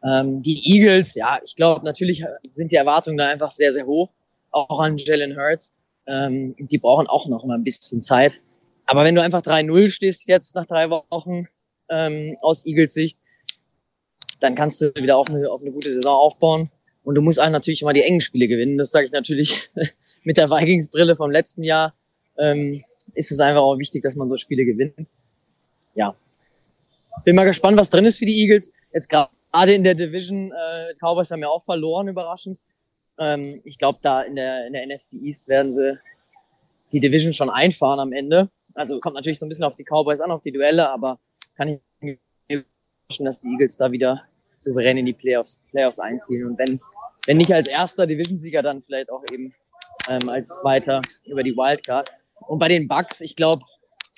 Ähm, 0.04 0.42
die 0.44 0.62
Eagles, 0.64 1.16
ja, 1.16 1.40
ich 1.44 1.56
glaube, 1.56 1.84
natürlich 1.84 2.24
sind 2.52 2.72
die 2.72 2.78
Erwartungen 2.78 3.18
da 3.18 3.28
einfach 3.28 3.52
sehr, 3.52 3.74
sehr 3.74 3.86
hoch. 3.86 4.10
Auch 4.52 4.80
an 4.80 4.98
Jalen 4.98 5.36
Hurts. 5.36 5.74
Ähm, 6.08 6.56
die 6.58 6.78
brauchen 6.78 7.08
auch 7.08 7.28
noch 7.28 7.44
mal 7.46 7.56
ein 7.56 7.64
bisschen 7.64 8.02
Zeit. 8.02 8.42
Aber 8.86 9.04
wenn 9.04 9.16
du 9.16 9.22
einfach 9.22 9.42
3-0 9.42 9.90
stehst 9.90 10.28
jetzt 10.28 10.56
nach 10.56 10.66
drei 10.66 10.90
Wochen 10.90 11.48
ähm, 11.90 12.36
aus 12.42 12.66
Eagles 12.66 12.94
Sicht, 12.94 13.20
dann 14.40 14.56
kannst 14.56 14.82
du 14.82 14.94
wieder 14.96 15.18
auf 15.18 15.30
eine, 15.30 15.50
auf 15.50 15.62
eine 15.62 15.72
gute 15.72 15.90
Saison 15.90 16.14
aufbauen. 16.14 16.72
Und 17.04 17.16
du 17.16 17.22
musst 17.22 17.40
auch 17.40 17.50
natürlich 17.50 17.82
immer 17.82 17.94
die 17.94 18.04
engen 18.04 18.22
Spiele 18.22 18.48
gewinnen. 18.48 18.78
Das 18.78 18.92
sage 18.92 19.06
ich 19.06 19.12
natürlich 19.12 19.70
mit 20.24 20.38
der 20.38 20.50
Vikings-Brille 20.50 21.16
vom 21.16 21.32
letzten 21.32 21.64
Jahr. 21.64 21.94
Ähm, 22.38 22.84
ist 23.16 23.32
es 23.32 23.40
einfach 23.40 23.62
auch 23.62 23.78
wichtig, 23.78 24.04
dass 24.04 24.16
man 24.16 24.30
so 24.30 24.38
Spiele 24.38 24.66
gewinnt. 24.66 25.08
Ja. 25.96 26.16
Bin 27.26 27.36
mal 27.36 27.46
gespannt, 27.46 27.78
was 27.78 27.90
drin 27.90 28.06
ist 28.06 28.18
für 28.18 28.26
die 28.26 28.40
Eagles. 28.42 28.72
Jetzt 28.94 29.10
gerade 29.10 29.74
in 29.74 29.84
der 29.84 29.96
Division, 29.96 30.52
äh, 30.52 30.94
Cowboys 31.00 31.32
haben 31.32 31.42
ja 31.42 31.50
auch 31.50 31.64
verloren, 31.64 32.08
überraschend. 32.08 32.60
Ähm, 33.18 33.62
ich 33.66 33.78
glaube, 33.78 34.00
da 34.02 34.22
in 34.22 34.36
der, 34.36 34.68
in 34.68 34.74
der 34.74 34.86
NFC 34.86 35.14
East 35.22 35.48
werden 35.48 35.74
sie 35.74 36.00
die 36.92 37.00
Division 37.00 37.34
schon 37.34 37.50
einfahren 37.50 38.00
am 38.00 38.14
Ende. 38.14 38.50
Also 38.74 39.00
kommt 39.00 39.16
natürlich 39.16 39.40
so 39.40 39.46
ein 39.46 39.50
bisschen 39.50 39.66
auf 39.66 39.76
die 39.76 39.84
Cowboys 39.84 40.22
an, 40.22 40.32
auf 40.32 40.42
die 40.42 40.52
Duelle, 40.52 40.90
aber 40.90 41.20
kann 41.56 41.68
ich 41.68 41.80
dass 43.18 43.42
die 43.42 43.50
Eagles 43.50 43.78
da 43.78 43.92
wieder 43.92 44.22
souverän 44.60 44.98
in 44.98 45.06
die 45.06 45.14
Playoffs, 45.14 45.62
Playoffs 45.72 46.00
einziehen. 46.00 46.46
Und 46.46 46.60
wenn, 46.60 46.80
wenn 47.26 47.38
nicht 47.38 47.54
als 47.54 47.68
erster 47.68 48.06
Division-Sieger, 48.06 48.62
dann 48.62 48.82
vielleicht 48.82 49.12
auch 49.12 49.24
eben 49.32 49.54
ähm, 50.10 50.30
als 50.30 50.48
zweiter 50.60 51.02
über 51.26 51.44
die 51.44 51.56
Wildcard. 51.56 52.10
Und 52.48 52.60
bei 52.60 52.68
den 52.68 52.88
Bucks, 52.88 53.22
ich 53.22 53.36
glaube, 53.36 53.64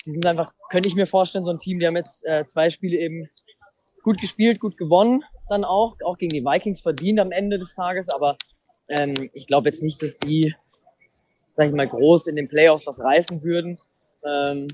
die 0.04 0.10
sind 0.10 0.26
einfach, 0.26 0.52
könnte 0.70 0.88
ich 0.88 0.94
mir 0.94 1.06
vorstellen, 1.06 1.44
so 1.44 1.50
ein 1.50 1.58
Team, 1.58 1.78
die 1.78 1.86
haben 1.86 1.96
jetzt 1.96 2.26
äh, 2.26 2.44
zwei 2.44 2.70
Spiele 2.70 2.98
eben 2.98 3.28
gut 4.02 4.20
gespielt, 4.20 4.60
gut 4.60 4.76
gewonnen, 4.76 5.24
dann 5.48 5.64
auch, 5.64 5.96
auch 6.04 6.18
gegen 6.18 6.34
die 6.34 6.44
Vikings 6.44 6.80
verdient 6.80 7.20
am 7.20 7.30
Ende 7.30 7.58
des 7.58 7.74
Tages, 7.74 8.08
aber 8.08 8.36
ähm, 8.88 9.30
ich 9.32 9.46
glaube 9.46 9.68
jetzt 9.68 9.82
nicht, 9.82 10.02
dass 10.02 10.18
die, 10.18 10.54
sag 11.56 11.68
ich 11.68 11.74
mal, 11.74 11.88
groß 11.88 12.26
in 12.26 12.36
den 12.36 12.48
Playoffs 12.48 12.86
was 12.86 13.00
reißen 13.00 13.42
würden. 13.42 13.78
Ähm, 14.24 14.68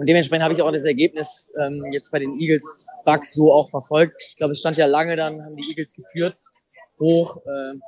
und 0.00 0.06
dementsprechend 0.06 0.44
habe 0.44 0.54
ich 0.54 0.62
auch 0.62 0.72
das 0.72 0.84
Ergebnis 0.84 1.52
ähm, 1.60 1.84
jetzt 1.92 2.10
bei 2.10 2.18
den 2.18 2.40
Eagles 2.40 2.86
Bucks 3.04 3.34
so 3.34 3.52
auch 3.52 3.68
verfolgt. 3.68 4.14
Ich 4.30 4.36
glaube, 4.36 4.52
es 4.52 4.60
stand 4.60 4.78
ja 4.78 4.86
lange 4.86 5.14
dann, 5.14 5.44
haben 5.44 5.56
die 5.56 5.68
Eagles 5.68 5.94
geführt, 5.94 6.40
hoch. 6.98 7.36
Äh, 7.44 7.78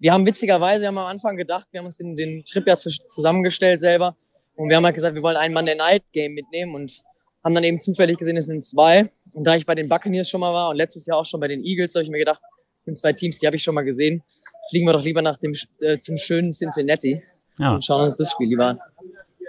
wir 0.00 0.12
haben 0.12 0.26
witzigerweise, 0.26 0.80
wir 0.80 0.88
haben 0.88 0.98
am 0.98 1.06
Anfang 1.06 1.36
gedacht, 1.36 1.68
wir 1.70 1.78
haben 1.78 1.86
uns 1.86 1.98
den, 1.98 2.16
den 2.16 2.44
Trip 2.44 2.66
ja 2.66 2.76
zu, 2.76 2.90
zusammengestellt 2.90 3.78
selber 3.78 4.16
und 4.56 4.68
wir 4.68 4.74
haben 4.74 4.84
halt 4.84 4.96
gesagt, 4.96 5.14
wir 5.14 5.22
wollen 5.22 5.36
ein 5.36 5.52
Monday 5.52 5.76
Night 5.76 6.02
Game 6.12 6.34
mitnehmen 6.34 6.74
und 6.74 7.02
haben 7.44 7.54
dann 7.54 7.62
eben 7.62 7.78
zufällig 7.78 8.18
gesehen, 8.18 8.36
es 8.36 8.46
sind 8.46 8.64
zwei. 8.64 9.08
Und 9.32 9.44
da 9.44 9.54
ich 9.54 9.64
bei 9.64 9.76
den 9.76 9.88
Buccaneers 9.88 10.28
schon 10.28 10.40
mal 10.40 10.52
war 10.52 10.70
und 10.70 10.76
letztes 10.76 11.06
Jahr 11.06 11.18
auch 11.18 11.24
schon 11.24 11.38
bei 11.38 11.46
den 11.46 11.60
Eagles, 11.60 11.94
habe 11.94 12.02
ich 12.02 12.10
mir 12.10 12.18
gedacht, 12.18 12.42
sind 12.82 12.98
zwei 12.98 13.12
Teams, 13.12 13.38
die 13.38 13.46
habe 13.46 13.54
ich 13.54 13.62
schon 13.62 13.76
mal 13.76 13.84
gesehen. 13.84 14.24
Fliegen 14.70 14.86
wir 14.86 14.92
doch 14.92 15.04
lieber 15.04 15.22
nach 15.22 15.36
dem 15.36 15.54
äh, 15.82 15.98
zum 15.98 16.16
schönen 16.18 16.50
Cincinnati 16.50 17.22
ja. 17.60 17.74
und 17.74 17.84
schauen 17.84 18.02
uns 18.02 18.16
das 18.16 18.32
Spiel 18.32 18.48
lieber 18.48 18.66
an. 18.66 18.80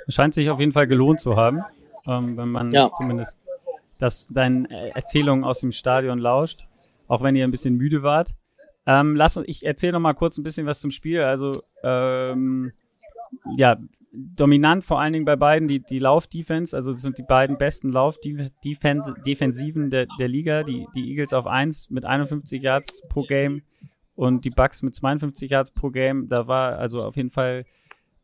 Scheint 0.07 0.35
sich 0.35 0.51
auf 0.51 0.59
jeden 0.59 0.71
Fall 0.71 0.85
gelohnt 0.85 1.19
zu 1.19 1.35
haben 1.35 1.63
ähm, 2.07 2.37
wenn 2.37 2.49
man 2.49 2.71
ja. 2.71 2.91
zumindest 2.93 3.45
das 3.97 4.27
deinen 4.27 4.65
äh, 4.65 4.89
Erzählungen 4.89 5.43
aus 5.43 5.59
dem 5.59 5.71
Stadion 5.71 6.19
lauscht, 6.19 6.67
auch 7.07 7.21
wenn 7.21 7.35
ihr 7.35 7.43
ein 7.43 7.51
bisschen 7.51 7.75
müde 7.75 8.03
wart. 8.03 8.31
Ähm, 8.85 9.15
lass 9.15 9.37
ich 9.37 9.65
erzähle 9.65 9.93
noch 9.93 9.99
mal 9.99 10.13
kurz 10.13 10.37
ein 10.37 10.43
bisschen 10.43 10.65
was 10.65 10.79
zum 10.79 10.91
Spiel. 10.91 11.21
Also 11.21 11.51
ähm, 11.83 12.71
ja, 13.55 13.77
dominant 14.11 14.83
vor 14.83 14.99
allen 14.99 15.13
Dingen 15.13 15.25
bei 15.25 15.35
beiden 15.35 15.67
die, 15.67 15.81
die 15.81 15.99
Lauf-Defense, 15.99 16.75
also 16.75 16.91
das 16.91 17.01
sind 17.01 17.17
die 17.17 17.23
beiden 17.23 17.57
besten 17.57 17.89
Lauf-Defensiven 17.89 19.89
der, 19.89 20.07
der 20.19 20.27
Liga. 20.27 20.63
Die, 20.63 20.87
die 20.95 21.11
Eagles 21.11 21.33
auf 21.33 21.45
1 21.45 21.89
mit 21.89 22.05
51 22.05 22.63
Yards 22.63 23.03
pro 23.09 23.23
Game 23.23 23.61
und 24.15 24.45
die 24.45 24.49
Bucks 24.49 24.81
mit 24.81 24.95
52 24.95 25.51
Yards 25.51 25.71
pro 25.71 25.89
Game. 25.89 26.27
Da 26.27 26.47
war 26.47 26.77
also 26.77 27.03
auf 27.03 27.15
jeden 27.15 27.29
Fall 27.29 27.65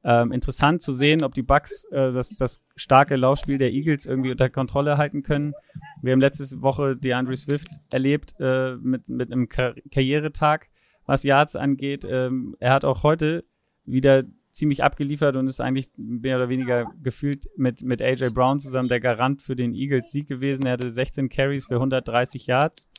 ähm, 0.06 0.32
interessant 0.32 0.84
zu 0.84 0.94
sehen, 0.94 1.24
ob 1.24 1.34
die 1.34 1.42
Bucks 1.42 1.86
äh, 1.86 2.14
das, 2.14 2.30
das 2.38 2.62
starke 2.76 3.16
Laufspiel 3.16 3.58
der 3.58 3.72
Eagles 3.72 4.06
irgendwie 4.06 4.32
unter 4.32 4.50
Kontrolle 4.50 4.98
halten 4.98 5.24
können. 5.24 5.54
Wir 6.02 6.14
haben 6.14 6.22
letzte 6.22 6.62
Woche 6.62 6.96
DeAndre 6.96 7.36
Swift 7.36 7.68
erlebt 7.92 8.34
äh, 8.40 8.76
mit, 8.76 9.10
mit 9.10 9.32
einem 9.32 9.50
Kar 9.50 9.74
Karrieretag, 9.92 10.68
was 11.08 11.24
Yards 11.24 11.56
angeht. 11.56 12.06
Ähm, 12.08 12.56
er 12.60 12.74
hat 12.74 12.86
auch 12.86 13.02
heute 13.02 13.46
wieder 13.84 14.24
ziemlich 14.52 14.84
abgeliefert 14.84 15.36
und 15.36 15.48
ist 15.48 15.60
eigentlich 15.60 15.90
mehr 15.98 16.38
oder 16.38 16.50
weniger 16.50 16.86
gefühlt 17.02 17.50
mit, 17.58 17.82
mit 17.82 18.02
AJ 18.02 18.30
Brown 18.30 18.60
zusammen 18.60 18.90
der 18.90 19.00
Garant 19.00 19.42
für 19.42 19.56
den 19.56 19.74
Eagles 19.74 20.12
Sieg 20.12 20.28
gewesen. 20.28 20.68
Er 20.68 20.74
hatte 20.74 20.90
16 20.90 21.30
Carries 21.30 21.66
für 21.66 21.76
130 21.76 22.46
Yards. 22.46 22.90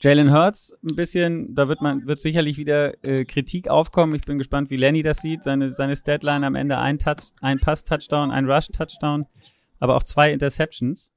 Jalen 0.00 0.32
Hurts 0.32 0.76
ein 0.82 0.94
bisschen, 0.94 1.54
da 1.54 1.68
wird 1.68 1.82
man, 1.82 2.06
wird 2.06 2.20
sicherlich 2.20 2.56
wieder 2.56 2.94
äh, 3.06 3.24
Kritik 3.24 3.68
aufkommen. 3.68 4.14
Ich 4.14 4.22
bin 4.22 4.38
gespannt, 4.38 4.70
wie 4.70 4.76
Lenny 4.76 5.02
das 5.02 5.18
sieht. 5.18 5.42
Seine, 5.42 5.70
seine 5.70 5.96
Statline 5.96 6.46
am 6.46 6.54
Ende 6.54 6.78
ein, 6.78 6.98
Touch, 6.98 7.32
ein 7.40 7.58
Pass-Touchdown, 7.58 8.30
ein 8.30 8.48
Rush-Touchdown, 8.48 9.26
aber 9.80 9.96
auch 9.96 10.02
zwei 10.04 10.32
Interceptions. 10.32 11.12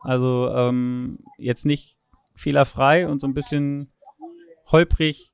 Also 0.00 0.50
ähm, 0.54 1.18
jetzt 1.38 1.66
nicht 1.66 1.96
fehlerfrei 2.34 3.08
und 3.08 3.20
so 3.20 3.26
ein 3.26 3.34
bisschen 3.34 3.90
holprig, 4.70 5.32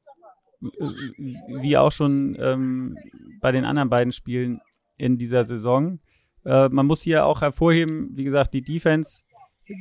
wie 0.61 1.76
auch 1.76 1.92
schon 1.92 2.37
ähm, 2.40 2.96
bei 3.40 3.52
den 3.52 3.64
anderen 3.64 3.90
beiden 3.90 4.12
Spielen 4.12 4.61
in 4.96 5.18
dieser 5.18 5.44
Saison. 5.44 6.00
Äh, 6.44 6.70
man 6.70 6.87
muss 6.87 7.02
hier 7.02 7.26
auch 7.26 7.42
hervorheben, 7.42 8.09
wie 8.12 8.24
gesagt, 8.24 8.54
die 8.54 8.62
Defense 8.62 9.24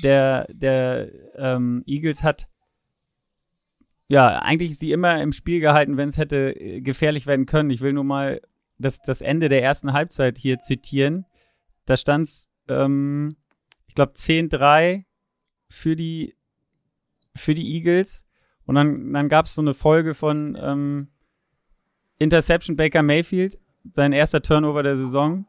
der, 0.03 0.47
der 0.51 1.09
ähm, 1.37 1.83
Eagles 1.87 2.23
hat 2.23 2.47
ja, 4.07 4.39
eigentlich 4.39 4.77
sie 4.77 4.91
immer 4.91 5.21
im 5.21 5.31
Spiel 5.31 5.59
gehalten, 5.59 5.97
wenn 5.97 6.09
es 6.09 6.17
hätte 6.17 6.55
äh, 6.59 6.81
gefährlich 6.81 7.25
werden 7.25 7.45
können. 7.45 7.71
Ich 7.71 7.81
will 7.81 7.93
nur 7.93 8.03
mal 8.03 8.41
das, 8.77 8.99
das 8.99 9.21
Ende 9.21 9.49
der 9.49 9.63
ersten 9.63 9.93
Halbzeit 9.93 10.37
hier 10.37 10.59
zitieren. 10.59 11.25
Da 11.85 11.97
stand 11.97 12.27
es, 12.27 12.49
ähm, 12.67 13.29
ich 13.87 13.95
glaube, 13.95 14.13
10-3 14.13 15.05
für 15.69 15.95
die, 15.95 16.35
für 17.35 17.53
die 17.53 17.75
Eagles. 17.75 18.25
Und 18.65 18.75
dann, 18.75 19.13
dann 19.13 19.29
gab 19.29 19.45
es 19.45 19.55
so 19.55 19.61
eine 19.61 19.73
Folge 19.73 20.13
von 20.13 20.57
ähm, 20.59 21.07
Interception 22.17 22.75
Baker 22.75 23.03
Mayfield, 23.03 23.59
sein 23.91 24.13
erster 24.13 24.41
Turnover 24.41 24.83
der 24.83 24.97
Saison. 24.97 25.47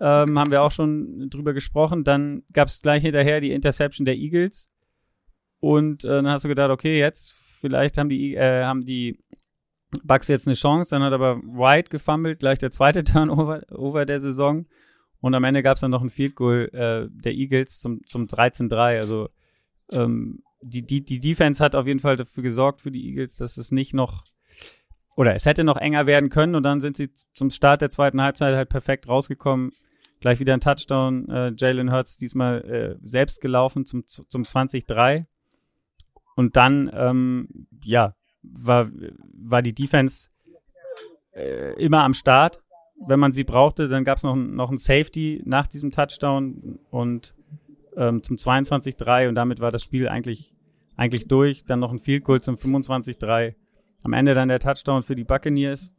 Ähm, 0.00 0.38
haben 0.38 0.50
wir 0.50 0.62
auch 0.62 0.70
schon 0.70 1.28
drüber 1.28 1.52
gesprochen. 1.52 2.04
Dann 2.04 2.42
gab 2.52 2.68
es 2.68 2.80
gleich 2.80 3.02
hinterher 3.02 3.40
die 3.40 3.52
Interception 3.52 4.04
der 4.04 4.16
Eagles. 4.16 4.70
Und 5.60 6.04
äh, 6.04 6.08
dann 6.08 6.28
hast 6.28 6.44
du 6.44 6.48
gedacht, 6.48 6.70
okay, 6.70 6.98
jetzt 6.98 7.36
vielleicht 7.60 7.98
haben 7.98 8.08
die, 8.08 8.34
äh, 8.34 8.64
haben 8.64 8.84
die 8.84 9.18
Bucks 10.04 10.28
jetzt 10.28 10.46
eine 10.46 10.54
Chance, 10.54 10.90
dann 10.90 11.02
hat 11.02 11.12
aber 11.12 11.36
White 11.42 11.90
gefummelt, 11.90 12.40
gleich 12.40 12.58
der 12.58 12.70
zweite 12.70 13.04
Turnover 13.04 13.62
over 13.70 14.06
der 14.06 14.20
Saison. 14.20 14.66
Und 15.20 15.34
am 15.34 15.44
Ende 15.44 15.62
gab 15.62 15.74
es 15.74 15.80
dann 15.82 15.90
noch 15.90 16.02
ein 16.02 16.10
Field 16.10 16.34
Goal 16.34 16.70
äh, 16.72 17.08
der 17.10 17.34
Eagles 17.34 17.80
zum, 17.80 18.00
zum 18.06 18.26
13-3. 18.26 18.96
Also 18.96 19.28
ähm, 19.92 20.42
die, 20.62 20.82
die, 20.82 21.04
die 21.04 21.20
Defense 21.20 21.62
hat 21.62 21.74
auf 21.74 21.86
jeden 21.86 22.00
Fall 22.00 22.16
dafür 22.16 22.42
gesorgt 22.42 22.80
für 22.80 22.90
die 22.90 23.06
Eagles, 23.06 23.36
dass 23.36 23.56
es 23.56 23.70
nicht 23.70 23.92
noch 23.92 24.24
oder 25.16 25.34
es 25.34 25.44
hätte 25.44 25.64
noch 25.64 25.76
enger 25.76 26.06
werden 26.06 26.30
können 26.30 26.54
und 26.54 26.62
dann 26.62 26.80
sind 26.80 26.96
sie 26.96 27.12
zum 27.12 27.50
Start 27.50 27.82
der 27.82 27.90
zweiten 27.90 28.22
Halbzeit 28.22 28.54
halt 28.54 28.70
perfekt 28.70 29.06
rausgekommen. 29.06 29.72
Gleich 30.20 30.38
wieder 30.38 30.54
ein 30.54 30.60
Touchdown. 30.60 31.28
Äh, 31.28 31.52
Jalen 31.56 31.92
Hurts 31.92 32.16
diesmal 32.16 32.62
äh, 32.64 32.96
selbst 33.06 33.40
gelaufen 33.40 33.84
zum, 33.84 34.06
zum 34.06 34.44
20-3. 34.44 35.26
Und 36.36 36.56
dann, 36.56 36.90
ähm, 36.92 37.66
ja, 37.84 38.14
war, 38.42 38.90
war 39.32 39.62
die 39.62 39.74
Defense 39.74 40.28
äh, 41.32 41.72
immer 41.82 42.02
am 42.04 42.14
Start. 42.14 42.60
Wenn 43.06 43.20
man 43.20 43.32
sie 43.32 43.44
brauchte, 43.44 43.88
dann 43.88 44.04
gab 44.04 44.18
es 44.18 44.22
noch, 44.22 44.36
noch 44.36 44.70
ein 44.70 44.78
Safety 44.78 45.42
nach 45.44 45.66
diesem 45.66 45.90
Touchdown 45.90 46.78
und 46.90 47.34
ähm, 47.96 48.22
zum 48.22 48.36
22-3 48.36 49.28
und 49.28 49.34
damit 49.34 49.60
war 49.60 49.70
das 49.70 49.82
Spiel 49.82 50.08
eigentlich, 50.08 50.54
eigentlich 50.96 51.28
durch. 51.28 51.64
Dann 51.64 51.80
noch 51.80 51.92
ein 51.92 51.98
Field 51.98 52.24
Goal 52.24 52.40
zum 52.40 52.56
25-3. 52.56 53.54
Am 54.02 54.12
Ende 54.12 54.34
dann 54.34 54.48
der 54.48 54.60
Touchdown 54.60 55.02
für 55.02 55.16
die 55.16 55.24
Buccaneers. 55.24 55.94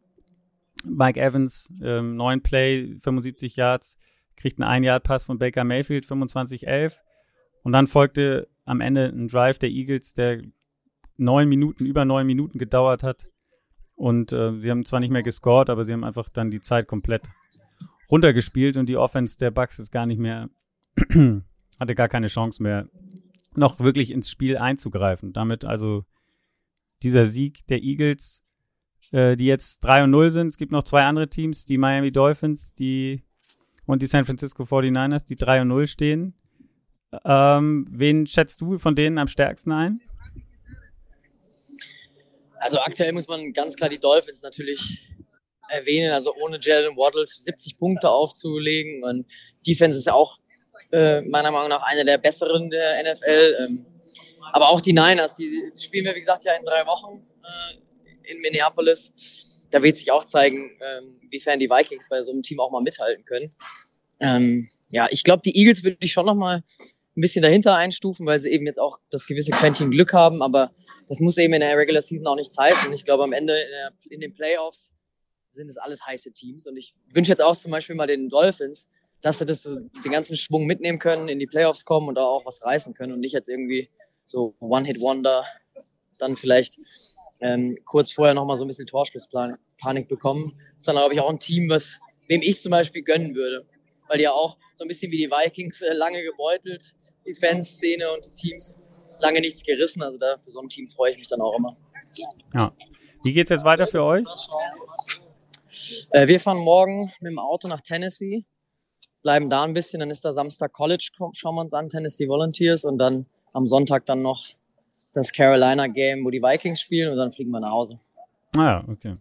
Mike 0.83 1.19
Evans, 1.19 1.71
ähm, 1.83 2.15
neun 2.15 2.41
Play, 2.41 2.95
75 3.01 3.55
Yards, 3.55 3.99
kriegt 4.35 4.59
einen 4.59 4.69
Ein-Yard-Pass 4.69 5.25
von 5.25 5.37
Baker 5.37 5.63
Mayfield, 5.63 6.05
25-11. 6.05 6.93
Und 7.63 7.73
dann 7.73 7.87
folgte 7.87 8.47
am 8.65 8.81
Ende 8.81 9.05
ein 9.05 9.27
Drive 9.27 9.59
der 9.59 9.69
Eagles, 9.69 10.13
der 10.13 10.41
neun 11.17 11.47
Minuten, 11.49 11.85
über 11.85 12.05
neun 12.05 12.25
Minuten 12.25 12.57
gedauert 12.57 13.03
hat. 13.03 13.27
Und 13.95 14.33
äh, 14.33 14.59
sie 14.59 14.71
haben 14.71 14.85
zwar 14.85 14.99
nicht 14.99 15.11
mehr 15.11 15.23
gescored, 15.23 15.69
aber 15.69 15.83
sie 15.83 15.93
haben 15.93 16.03
einfach 16.03 16.29
dann 16.29 16.49
die 16.49 16.61
Zeit 16.61 16.87
komplett 16.87 17.29
runtergespielt 18.09 18.77
und 18.77 18.89
die 18.89 18.97
Offense 18.97 19.37
der 19.37 19.51
Bucks 19.51 19.79
ist 19.79 19.91
gar 19.91 20.05
nicht 20.05 20.19
mehr, 20.19 20.49
hatte 21.79 21.95
gar 21.95 22.09
keine 22.09 22.27
Chance 22.27 22.61
mehr, 22.61 22.89
noch 23.55 23.79
wirklich 23.79 24.11
ins 24.11 24.29
Spiel 24.29 24.57
einzugreifen. 24.57 25.33
Damit 25.33 25.65
also 25.65 26.05
dieser 27.03 27.25
Sieg 27.25 27.65
der 27.67 27.81
Eagles, 27.83 28.45
äh, 29.11 29.35
die 29.35 29.45
jetzt 29.45 29.79
3 29.81 30.05
und 30.05 30.11
0 30.11 30.29
sind. 30.31 30.47
Es 30.47 30.57
gibt 30.57 30.71
noch 30.71 30.83
zwei 30.83 31.03
andere 31.03 31.29
Teams, 31.29 31.65
die 31.65 31.77
Miami 31.77 32.11
Dolphins, 32.11 32.73
die 32.73 33.23
und 33.85 34.01
die 34.01 34.07
San 34.07 34.25
Francisco 34.25 34.63
49ers, 34.63 35.25
die 35.25 35.35
3 35.35 35.61
und 35.61 35.67
0 35.69 35.87
stehen. 35.87 36.35
Ähm, 37.25 37.85
wen 37.89 38.25
schätzt 38.25 38.61
du 38.61 38.77
von 38.77 38.95
denen 38.95 39.17
am 39.17 39.27
stärksten 39.27 39.71
ein? 39.71 40.01
Also 42.59 42.79
aktuell 42.79 43.11
muss 43.11 43.27
man 43.27 43.53
ganz 43.53 43.75
klar 43.75 43.89
die 43.89 43.99
Dolphins 43.99 44.43
natürlich 44.43 45.09
erwähnen. 45.69 46.11
Also 46.11 46.33
ohne 46.41 46.59
Jalen 46.61 46.95
Waddle 46.95 47.25
70 47.25 47.77
Punkte 47.77 48.09
aufzulegen. 48.09 49.03
Und 49.03 49.25
Defense 49.65 49.97
ist 49.97 50.09
auch 50.09 50.39
äh, 50.91 51.21
meiner 51.21 51.51
Meinung 51.51 51.69
nach 51.69 51.83
eine 51.83 52.05
der 52.05 52.17
besseren 52.17 52.69
der 52.69 53.01
NFL. 53.03 53.55
Ähm, 53.59 53.85
aber 54.53 54.69
auch 54.69 54.81
die 54.81 54.93
Niners, 54.93 55.35
die 55.35 55.71
spielen 55.77 56.05
wir, 56.05 56.15
wie 56.15 56.19
gesagt, 56.19 56.45
ja 56.45 56.53
in 56.53 56.65
drei 56.65 56.85
Wochen 56.85 57.25
äh, 57.43 58.31
in 58.31 58.41
Minneapolis. 58.41 59.11
Da 59.71 59.81
wird 59.81 59.95
sich 59.95 60.11
auch 60.11 60.25
zeigen, 60.25 60.71
ähm, 60.81 61.19
wiefern 61.29 61.59
die 61.59 61.69
Vikings 61.69 62.03
bei 62.09 62.21
so 62.21 62.31
einem 62.31 62.43
Team 62.43 62.59
auch 62.59 62.71
mal 62.71 62.81
mithalten 62.81 63.23
können. 63.25 63.55
Ähm, 64.19 64.69
ja, 64.91 65.07
ich 65.09 65.23
glaube, 65.23 65.41
die 65.43 65.57
Eagles 65.57 65.83
würde 65.83 65.97
ich 66.01 66.11
schon 66.11 66.25
noch 66.25 66.35
mal 66.35 66.63
ein 67.15 67.21
bisschen 67.21 67.41
dahinter 67.41 67.75
einstufen, 67.75 68.25
weil 68.25 68.39
sie 68.39 68.49
eben 68.49 68.65
jetzt 68.65 68.79
auch 68.79 68.99
das 69.09 69.25
gewisse 69.25 69.51
Quäntchen 69.51 69.91
Glück 69.91 70.13
haben, 70.13 70.41
aber 70.41 70.71
das 71.07 71.19
muss 71.19 71.37
eben 71.37 71.53
in 71.53 71.59
der 71.59 71.77
Regular 71.77 72.01
Season 72.01 72.25
auch 72.27 72.35
nichts 72.35 72.57
heißen. 72.57 72.91
Ich 72.93 73.03
glaube, 73.03 73.23
am 73.23 73.33
Ende 73.33 73.53
in, 73.53 73.69
der, 73.69 73.91
in 74.09 74.21
den 74.21 74.33
Playoffs 74.33 74.93
sind 75.51 75.69
es 75.69 75.77
alles 75.77 76.05
heiße 76.05 76.31
Teams 76.31 76.67
und 76.67 76.77
ich 76.77 76.95
wünsche 77.13 77.31
jetzt 77.31 77.41
auch 77.41 77.57
zum 77.57 77.71
Beispiel 77.71 77.95
mal 77.95 78.07
den 78.07 78.29
Dolphins, 78.29 78.87
dass 79.21 79.39
sie 79.39 79.45
das, 79.45 79.63
den 79.63 80.11
ganzen 80.11 80.35
Schwung 80.35 80.65
mitnehmen 80.65 80.99
können, 80.99 81.27
in 81.27 81.39
die 81.39 81.47
Playoffs 81.47 81.85
kommen 81.85 82.07
und 82.07 82.15
da 82.15 82.23
auch 82.23 82.45
was 82.45 82.63
reißen 82.63 82.93
können 82.93 83.13
und 83.13 83.19
nicht 83.19 83.33
jetzt 83.33 83.49
irgendwie 83.49 83.89
so 84.25 84.55
One-Hit-Wonder, 84.59 85.45
dann 86.19 86.35
vielleicht 86.35 86.77
ähm, 87.41 87.77
kurz 87.85 88.11
vorher 88.11 88.33
nochmal 88.33 88.55
so 88.55 88.63
ein 88.63 88.67
bisschen 88.67 88.87
Torschlusspanik 88.87 90.07
bekommen. 90.07 90.53
Das 90.57 90.79
ist 90.79 90.87
dann, 90.87 90.95
glaube 90.95 91.13
ich, 91.13 91.19
auch 91.19 91.29
ein 91.29 91.39
Team, 91.39 91.69
was, 91.69 91.99
wem 92.27 92.41
ich 92.41 92.61
zum 92.61 92.71
Beispiel 92.71 93.03
gönnen 93.03 93.35
würde. 93.35 93.65
Weil 94.07 94.17
die 94.17 94.25
ja 94.25 94.31
auch 94.31 94.57
so 94.73 94.83
ein 94.83 94.87
bisschen 94.87 95.11
wie 95.11 95.17
die 95.17 95.29
Vikings 95.29 95.81
äh, 95.81 95.93
lange 95.93 96.21
gebeutelt, 96.23 96.93
die 97.25 97.33
Fanszene 97.33 98.11
und 98.11 98.25
die 98.25 98.33
Teams, 98.33 98.77
lange 99.19 99.39
nichts 99.41 99.63
gerissen. 99.63 100.01
Also 100.01 100.17
da 100.17 100.37
für 100.37 100.49
so 100.49 100.61
ein 100.61 100.69
Team 100.69 100.87
freue 100.87 101.11
ich 101.11 101.17
mich 101.17 101.29
dann 101.29 101.41
auch 101.41 101.57
immer. 101.57 101.77
Ja. 102.55 102.73
Wie 103.23 103.33
geht's 103.33 103.49
jetzt 103.49 103.63
weiter 103.63 103.87
für 103.87 104.03
euch? 104.03 104.27
Äh, 106.11 106.27
wir 106.27 106.39
fahren 106.39 106.57
morgen 106.57 107.11
mit 107.19 107.31
dem 107.31 107.39
Auto 107.39 107.67
nach 107.67 107.81
Tennessee, 107.81 108.45
bleiben 109.21 109.49
da 109.49 109.63
ein 109.63 109.73
bisschen, 109.73 109.99
dann 109.99 110.09
ist 110.09 110.25
da 110.25 110.33
Samstag 110.33 110.73
College, 110.73 111.11
schauen 111.33 111.55
wir 111.55 111.61
uns 111.61 111.73
an, 111.73 111.89
Tennessee 111.89 112.27
Volunteers 112.27 112.83
und 112.83 112.97
dann 112.97 113.25
am 113.53 113.65
Sonntag 113.65 114.05
dann 114.05 114.21
noch 114.21 114.47
das 115.13 115.31
Carolina 115.31 115.87
Game, 115.87 116.25
wo 116.25 116.29
die 116.29 116.41
Vikings 116.41 116.81
spielen 116.81 117.11
und 117.11 117.17
dann 117.17 117.31
fliegen 117.31 117.51
wir 117.51 117.59
nach 117.59 117.71
Hause. 117.71 117.99
Ah 118.55 118.63
ja, 118.63 118.85
okay. 118.87 119.13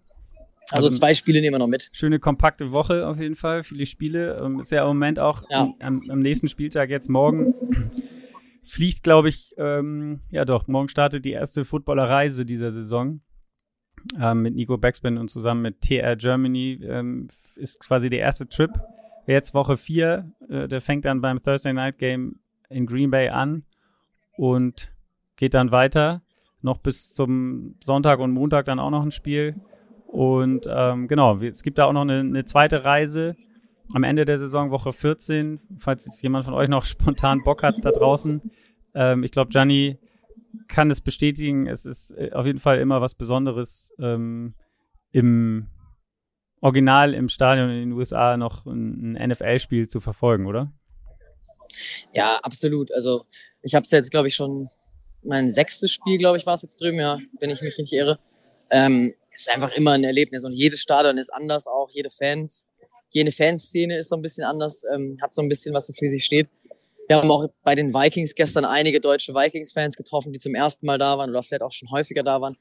Also, 0.73 0.89
also 0.89 0.99
zwei 0.99 1.15
Spiele 1.15 1.41
nehmen 1.41 1.55
wir 1.55 1.59
noch 1.59 1.67
mit. 1.67 1.91
Schöne 1.93 2.19
kompakte 2.19 2.73
Woche 2.73 3.07
auf 3.07 3.19
jeden 3.19 3.35
Fall, 3.35 3.63
viele 3.63 3.87
Spiele. 3.87 4.41
Ähm, 4.43 4.61
ist 4.61 4.71
ja 4.71 4.83
im 4.83 4.89
Moment 4.89 5.19
auch 5.19 5.45
ja. 5.51 5.73
am, 5.81 6.03
am, 6.09 6.21
nächsten 6.21 6.49
Spieltag 6.49 6.91
jetzt 6.91 7.09
morgen 7.09 7.55
fliegt, 8.71 9.03
glaube 9.03 9.29
ich, 9.29 9.53
ähm, 9.59 10.21
ja 10.31 10.45
doch, 10.45 10.69
morgen 10.69 10.89
startet 10.89 11.25
die 11.25 11.33
erste 11.33 11.65
Footballerreise 11.65 12.47
dieser 12.47 12.71
Saison. 12.71 13.21
Ähm, 14.19 14.43
mit 14.43 14.55
Nico 14.55 14.79
Backspin 14.79 15.19
und 15.19 15.29
zusammen 15.29 15.61
mit 15.61 15.83
TR 15.83 16.17
Germany 16.17 16.81
ähm, 16.85 17.27
ist 17.57 17.81
quasi 17.81 18.09
der 18.09 18.21
erste 18.21 18.49
Trip. 18.49 18.71
Jetzt 19.27 19.55
Woche 19.55 19.77
4, 19.77 20.33
äh, 20.49 20.69
der 20.69 20.81
fängt 20.81 21.05
dann 21.05 21.21
beim 21.21 21.43
Thursday 21.43 21.73
Night 21.73 21.99
Game 21.99 22.39
in 22.71 22.87
Green 22.87 23.11
Bay 23.11 23.29
an 23.29 23.65
und 24.37 24.91
geht 25.37 25.55
dann 25.55 25.71
weiter. 25.71 26.23
Noch 26.63 26.81
bis 26.81 27.13
zum 27.13 27.73
Sonntag 27.81 28.21
und 28.21 28.33
Montag 28.33 28.67
dann 28.67 28.79
auch 28.79 28.91
noch 28.91 29.03
ein 29.03 29.11
Spiel. 29.11 29.57
Und 30.11 30.67
ähm, 30.69 31.07
genau, 31.07 31.39
es 31.39 31.63
gibt 31.63 31.79
da 31.79 31.85
auch 31.85 31.93
noch 31.93 32.03
eine, 32.03 32.19
eine 32.19 32.45
zweite 32.45 32.85
Reise 32.85 33.37
am 33.95 34.03
Ende 34.03 34.25
der 34.25 34.39
Saison, 34.39 34.71
Woche 34.71 34.93
14, 34.93 35.61
falls 35.79 36.05
jetzt 36.05 36.21
jemand 36.23 36.45
von 36.45 36.55
euch 36.55 36.69
noch 36.69 36.85
spontan 36.85 37.43
Bock 37.45 37.63
hat 37.63 37.77
da 37.83 37.93
draußen. 37.93 38.43
Ähm, 38.95 39.23
ich 39.23 39.31
glaube, 39.31 39.51
Gianni 39.51 39.99
kann 40.67 40.91
es 40.91 41.01
bestätigen. 41.01 41.67
Es 41.69 41.87
ist 41.87 42.11
äh, 42.13 42.33
auf 42.33 42.45
jeden 42.45 42.59
Fall 42.59 42.81
immer 42.81 43.01
was 43.01 43.15
Besonderes 43.15 43.93
ähm, 44.01 44.55
im 45.13 45.69
Original 46.61 47.15
im 47.15 47.29
Stadion 47.29 47.71
in 47.71 47.79
den 47.79 47.93
USA 47.93 48.37
noch 48.37 48.67
ein, 48.67 49.17
ein 49.17 49.31
NFL-Spiel 49.31 49.89
zu 49.89 50.01
verfolgen, 50.01 50.47
oder? 50.47 50.73
Ja, 52.13 52.41
absolut. 52.43 52.93
Also 52.93 53.27
ich 53.63 53.75
habe 53.75 53.85
es 53.85 53.91
jetzt, 53.93 54.11
glaube 54.11 54.29
ich, 54.29 54.35
schon 54.35 54.69
mein 55.23 55.51
sechstes 55.51 55.93
Spiel, 55.93 56.19
glaube 56.19 56.37
ich, 56.37 56.47
war 56.47 56.55
es 56.55 56.63
jetzt 56.63 56.81
drüben, 56.81 56.99
ja, 56.99 57.19
wenn 57.39 57.51
ich 57.51 57.63
mich 57.63 57.79
nicht 57.79 57.93
irre. 57.93 58.19
Ähm, 58.71 59.15
ist 59.41 59.51
einfach 59.51 59.75
immer 59.77 59.93
ein 59.93 60.05
Erlebnis 60.05 60.45
und 60.45 60.53
jedes 60.53 60.81
Stadion 60.81 61.19
ist 61.19 61.31
anders 61.31 61.67
auch, 61.67 61.91
jede 61.93 62.11
Fans, 62.11 62.67
jede 63.11 63.33
Fanszene 63.33 63.99
ist 63.99 64.09
so 64.09 64.17
ein 64.17 64.23
bisschen 64.23 64.45
anders, 64.45 64.85
ähm, 64.95 65.17
hat 65.21 65.35
so 65.35 65.43
ein 65.43 65.49
bisschen 65.49 65.75
was 65.75 65.87
so 65.87 65.93
für 65.93 66.09
sich 66.09 66.25
steht. 66.25 66.49
Wir 67.09 67.17
haben 67.17 67.31
auch 67.31 67.49
bei 67.65 67.75
den 67.75 67.93
Vikings 67.93 68.35
gestern 68.37 68.65
einige 68.65 69.01
deutsche 69.01 69.35
Vikings-Fans 69.35 69.97
getroffen, 69.97 70.33
die 70.33 70.39
zum 70.39 70.55
ersten 70.55 70.87
Mal 70.87 70.97
da 70.97 71.19
waren 71.19 71.31
oder 71.31 71.43
vielleicht 71.43 71.63
auch 71.63 71.73
schon 71.73 71.91
häufiger 71.91 72.23
da 72.23 72.41
waren. 72.41 72.57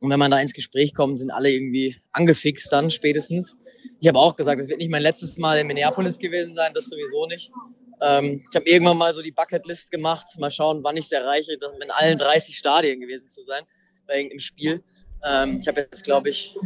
Und 0.00 0.10
wenn 0.10 0.18
man 0.18 0.32
da 0.32 0.40
ins 0.40 0.52
Gespräch 0.52 0.92
kommt, 0.92 1.20
sind 1.20 1.30
alle 1.30 1.52
irgendwie 1.52 1.94
angefixt 2.10 2.72
dann 2.72 2.90
spätestens. 2.90 3.56
Ich 4.00 4.08
habe 4.08 4.18
auch 4.18 4.34
gesagt, 4.34 4.60
es 4.60 4.68
wird 4.68 4.80
nicht 4.80 4.90
mein 4.90 5.02
letztes 5.02 5.38
Mal 5.38 5.58
in 5.58 5.68
Minneapolis 5.68 6.18
gewesen 6.18 6.56
sein, 6.56 6.74
das 6.74 6.86
sowieso 6.86 7.26
nicht. 7.26 7.52
Ähm, 8.00 8.44
ich 8.50 8.56
habe 8.56 8.68
irgendwann 8.68 8.98
mal 8.98 9.14
so 9.14 9.22
die 9.22 9.30
Bucketlist 9.30 9.92
gemacht, 9.92 10.26
mal 10.40 10.50
schauen, 10.50 10.82
wann 10.82 10.96
ich 10.96 11.04
es 11.04 11.12
erreiche, 11.12 11.52
in 11.52 11.90
allen 11.92 12.18
30 12.18 12.58
Stadien 12.58 12.98
gewesen 12.98 13.28
zu 13.28 13.42
sein 13.42 13.62
bei 14.08 14.16
irgendeinem 14.16 14.40
Spiel. 14.40 14.82
Ähm, 15.24 15.58
ich 15.60 15.68
habe 15.68 15.80
jetzt, 15.80 16.04
glaube 16.04 16.30
ich, 16.30 16.56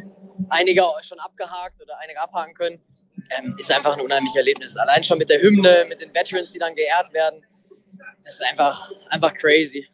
einige 0.49 0.83
schon 1.03 1.19
abgehakt 1.19 1.81
oder 1.83 1.99
einige 2.01 2.21
abhaken 2.21 2.55
können. 2.55 2.81
Ähm, 3.37 3.55
ist 3.59 3.73
einfach 3.73 3.97
ein 3.97 4.01
unheimliches 4.01 4.37
Erlebnis. 4.37 4.77
Allein 4.77 5.03
schon 5.03 5.19
mit 5.19 5.29
der 5.29 5.41
Hymne, 5.41 5.87
mit 5.89 6.01
den 6.01 6.15
Veterans, 6.15 6.53
die 6.53 6.59
dann 6.59 6.75
geehrt 6.75 7.13
werden. 7.13 7.43
Das 8.23 8.35
ist 8.35 8.43
einfach, 8.43 8.91
einfach 9.11 9.35
crazy. 9.35 9.87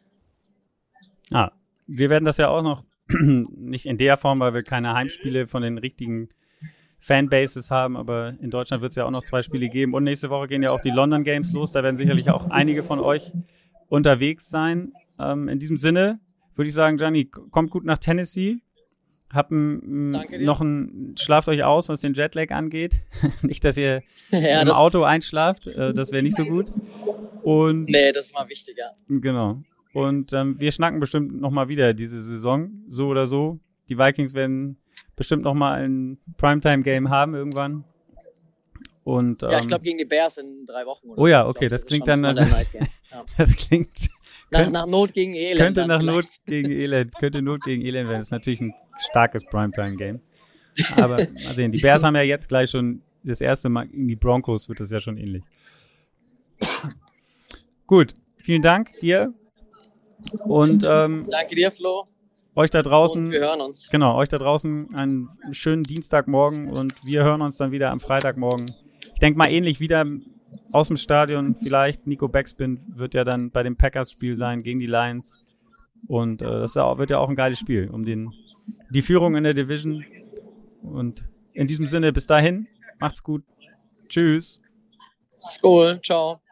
Ah, 1.31 1.51
wir 1.87 2.09
werden 2.09 2.25
das 2.25 2.37
ja 2.37 2.49
auch 2.49 2.61
noch 2.61 2.83
nicht 3.09 3.85
in 3.85 3.97
der 3.97 4.17
Form, 4.17 4.39
weil 4.39 4.53
wir 4.53 4.63
keine 4.63 4.93
Heimspiele 4.93 5.47
von 5.47 5.63
den 5.63 5.77
richtigen 5.77 6.29
Fanbases 6.99 7.69
haben, 7.69 7.97
aber 7.97 8.35
in 8.39 8.49
Deutschland 8.49 8.81
wird 8.81 8.91
es 8.91 8.95
ja 8.95 9.05
auch 9.05 9.11
noch 9.11 9.23
zwei 9.23 9.41
Spiele 9.41 9.67
geben. 9.67 9.93
Und 9.93 10.05
nächste 10.05 10.29
Woche 10.29 10.47
gehen 10.47 10.63
ja 10.63 10.71
auch 10.71 10.79
die 10.79 10.89
London 10.89 11.23
Games 11.23 11.51
los. 11.51 11.71
Da 11.73 11.83
werden 11.83 11.97
sicherlich 11.97 12.29
auch 12.29 12.49
einige 12.49 12.81
von 12.81 12.99
euch 12.99 13.33
unterwegs 13.89 14.49
sein. 14.49 14.93
Ähm, 15.19 15.49
in 15.49 15.59
diesem 15.59 15.77
Sinne 15.77 16.19
würde 16.55 16.67
ich 16.67 16.73
sagen, 16.73 16.97
Gianni, 16.97 17.25
kommt 17.25 17.71
gut 17.71 17.85
nach 17.85 17.97
Tennessee. 17.97 18.57
Hab 19.31 19.49
ein, 19.49 20.11
noch 20.43 20.61
ein, 20.61 21.15
schlaft 21.17 21.47
euch 21.47 21.63
aus, 21.63 21.89
was 21.89 22.01
den 22.01 22.13
Jetlag 22.13 22.51
angeht. 22.51 23.01
nicht, 23.41 23.65
dass 23.65 23.77
ihr 23.77 24.03
ja, 24.29 24.61
im 24.61 24.69
Auto 24.69 25.03
einschlaft, 25.03 25.65
äh, 25.67 25.93
das 25.93 26.11
wäre 26.11 26.21
nicht 26.21 26.35
so 26.35 26.45
gut. 26.45 26.71
Und, 27.41 27.81
nee, 27.89 28.11
das 28.11 28.27
ist 28.27 28.33
mal 28.35 28.47
wichtiger. 28.47 28.91
Genau. 29.07 29.61
Und 29.93 30.33
ähm, 30.33 30.59
wir 30.59 30.71
schnacken 30.71 30.99
bestimmt 30.99 31.39
nochmal 31.41 31.67
wieder 31.67 31.93
diese 31.93 32.21
Saison, 32.21 32.83
so 32.87 33.07
oder 33.07 33.25
so. 33.25 33.59
die 33.89 33.97
Vikings 33.97 34.33
werden 34.35 34.77
bestimmt 35.15 35.43
noch 35.43 35.53
mal 35.53 35.83
ein 35.83 36.19
Primetime-Game 36.37 37.09
haben 37.09 37.33
irgendwann. 37.33 37.83
Und, 39.03 39.41
ja, 39.41 39.57
ich 39.57 39.63
ähm, 39.63 39.67
glaube 39.67 39.83
gegen 39.83 39.97
die 39.97 40.05
Bears 40.05 40.37
in 40.37 40.65
drei 40.65 40.85
Wochen. 40.85 41.09
Oder 41.09 41.21
Oh 41.21 41.27
ja, 41.27 41.43
so. 41.43 41.49
Okay, 41.49 41.67
glaub, 41.67 41.69
das 41.71 41.81
ist 41.81 41.87
klingt 41.87 42.07
dann- 42.07 42.21
Game. 42.21 42.87
Ja. 43.11 43.25
das 43.37 43.55
klingt 43.55 44.09
Nach, 44.53 44.71
nach 44.71 44.85
Not 44.85 45.13
gegen 45.13 45.33
Elend. 45.33 45.59
könnte 45.59 45.87
nach 45.87 46.01
Not 46.01 46.25
gegen 46.45 46.71
Elend, 46.71 47.15
könnte 47.17 47.41
Not 47.41 47.61
gegen 47.63 47.81
Elend 47.81 48.07
werden. 48.07 48.19
Das 48.19 48.27
ist 48.27 48.31
natürlich 48.31 48.61
ein 48.61 48.73
starkes 48.97 49.43
Primetime-Game. 49.45 50.21
Aber 50.97 51.17
mal 51.17 51.53
sehen, 51.53 51.71
die 51.71 51.79
Bears 51.79 52.03
haben 52.03 52.15
ja 52.15 52.21
jetzt 52.21 52.49
gleich 52.49 52.69
schon 52.69 53.01
das 53.23 53.41
erste 53.41 53.69
Mal 53.69 53.87
gegen 53.87 54.07
die 54.07 54.15
Broncos 54.15 54.69
wird 54.69 54.79
das 54.79 54.91
ja 54.91 54.99
schon 54.99 55.17
ähnlich. 55.17 55.43
Gut, 57.87 58.13
vielen 58.37 58.61
Dank 58.61 58.97
dir 58.99 59.33
und 60.45 60.85
ähm, 60.87 61.27
Danke 61.29 61.55
dir, 61.55 61.71
Flo. 61.71 62.07
euch 62.55 62.69
da 62.69 62.81
draußen. 62.81 63.25
Und 63.25 63.31
wir 63.31 63.41
hören 63.41 63.61
uns. 63.61 63.89
Genau, 63.89 64.15
euch 64.15 64.29
da 64.29 64.37
draußen 64.37 64.95
einen 64.95 65.29
schönen 65.51 65.83
Dienstagmorgen 65.83 66.69
und 66.69 66.93
wir 67.05 67.23
hören 67.23 67.41
uns 67.41 67.57
dann 67.57 67.71
wieder 67.71 67.91
am 67.91 67.99
Freitagmorgen. 67.99 68.65
Ich 69.13 69.19
denke 69.19 69.37
mal 69.37 69.49
ähnlich 69.49 69.79
wieder 69.79 70.05
aus 70.71 70.87
dem 70.87 70.97
Stadion. 70.97 71.55
Vielleicht 71.55 72.07
Nico 72.07 72.27
Backspin 72.27 72.79
wird 72.87 73.13
ja 73.13 73.23
dann 73.23 73.51
bei 73.51 73.63
dem 73.63 73.75
Packers-Spiel 73.75 74.35
sein 74.35 74.63
gegen 74.63 74.79
die 74.79 74.87
Lions. 74.87 75.45
Und 76.07 76.41
äh, 76.41 76.45
das 76.45 76.75
wird 76.75 77.09
ja 77.09 77.19
auch 77.19 77.29
ein 77.29 77.35
geiles 77.35 77.59
Spiel 77.59 77.89
um 77.89 78.03
den, 78.05 78.33
die 78.89 79.01
Führung 79.01 79.35
in 79.35 79.43
der 79.43 79.53
Division. 79.53 80.03
Und 80.81 81.23
in 81.53 81.67
diesem 81.67 81.87
Sinne, 81.87 82.11
bis 82.11 82.27
dahin, 82.27 82.67
macht's 82.99 83.23
gut. 83.23 83.43
Tschüss. 84.09 84.61
Skol, 85.41 85.99
ciao. 86.01 86.42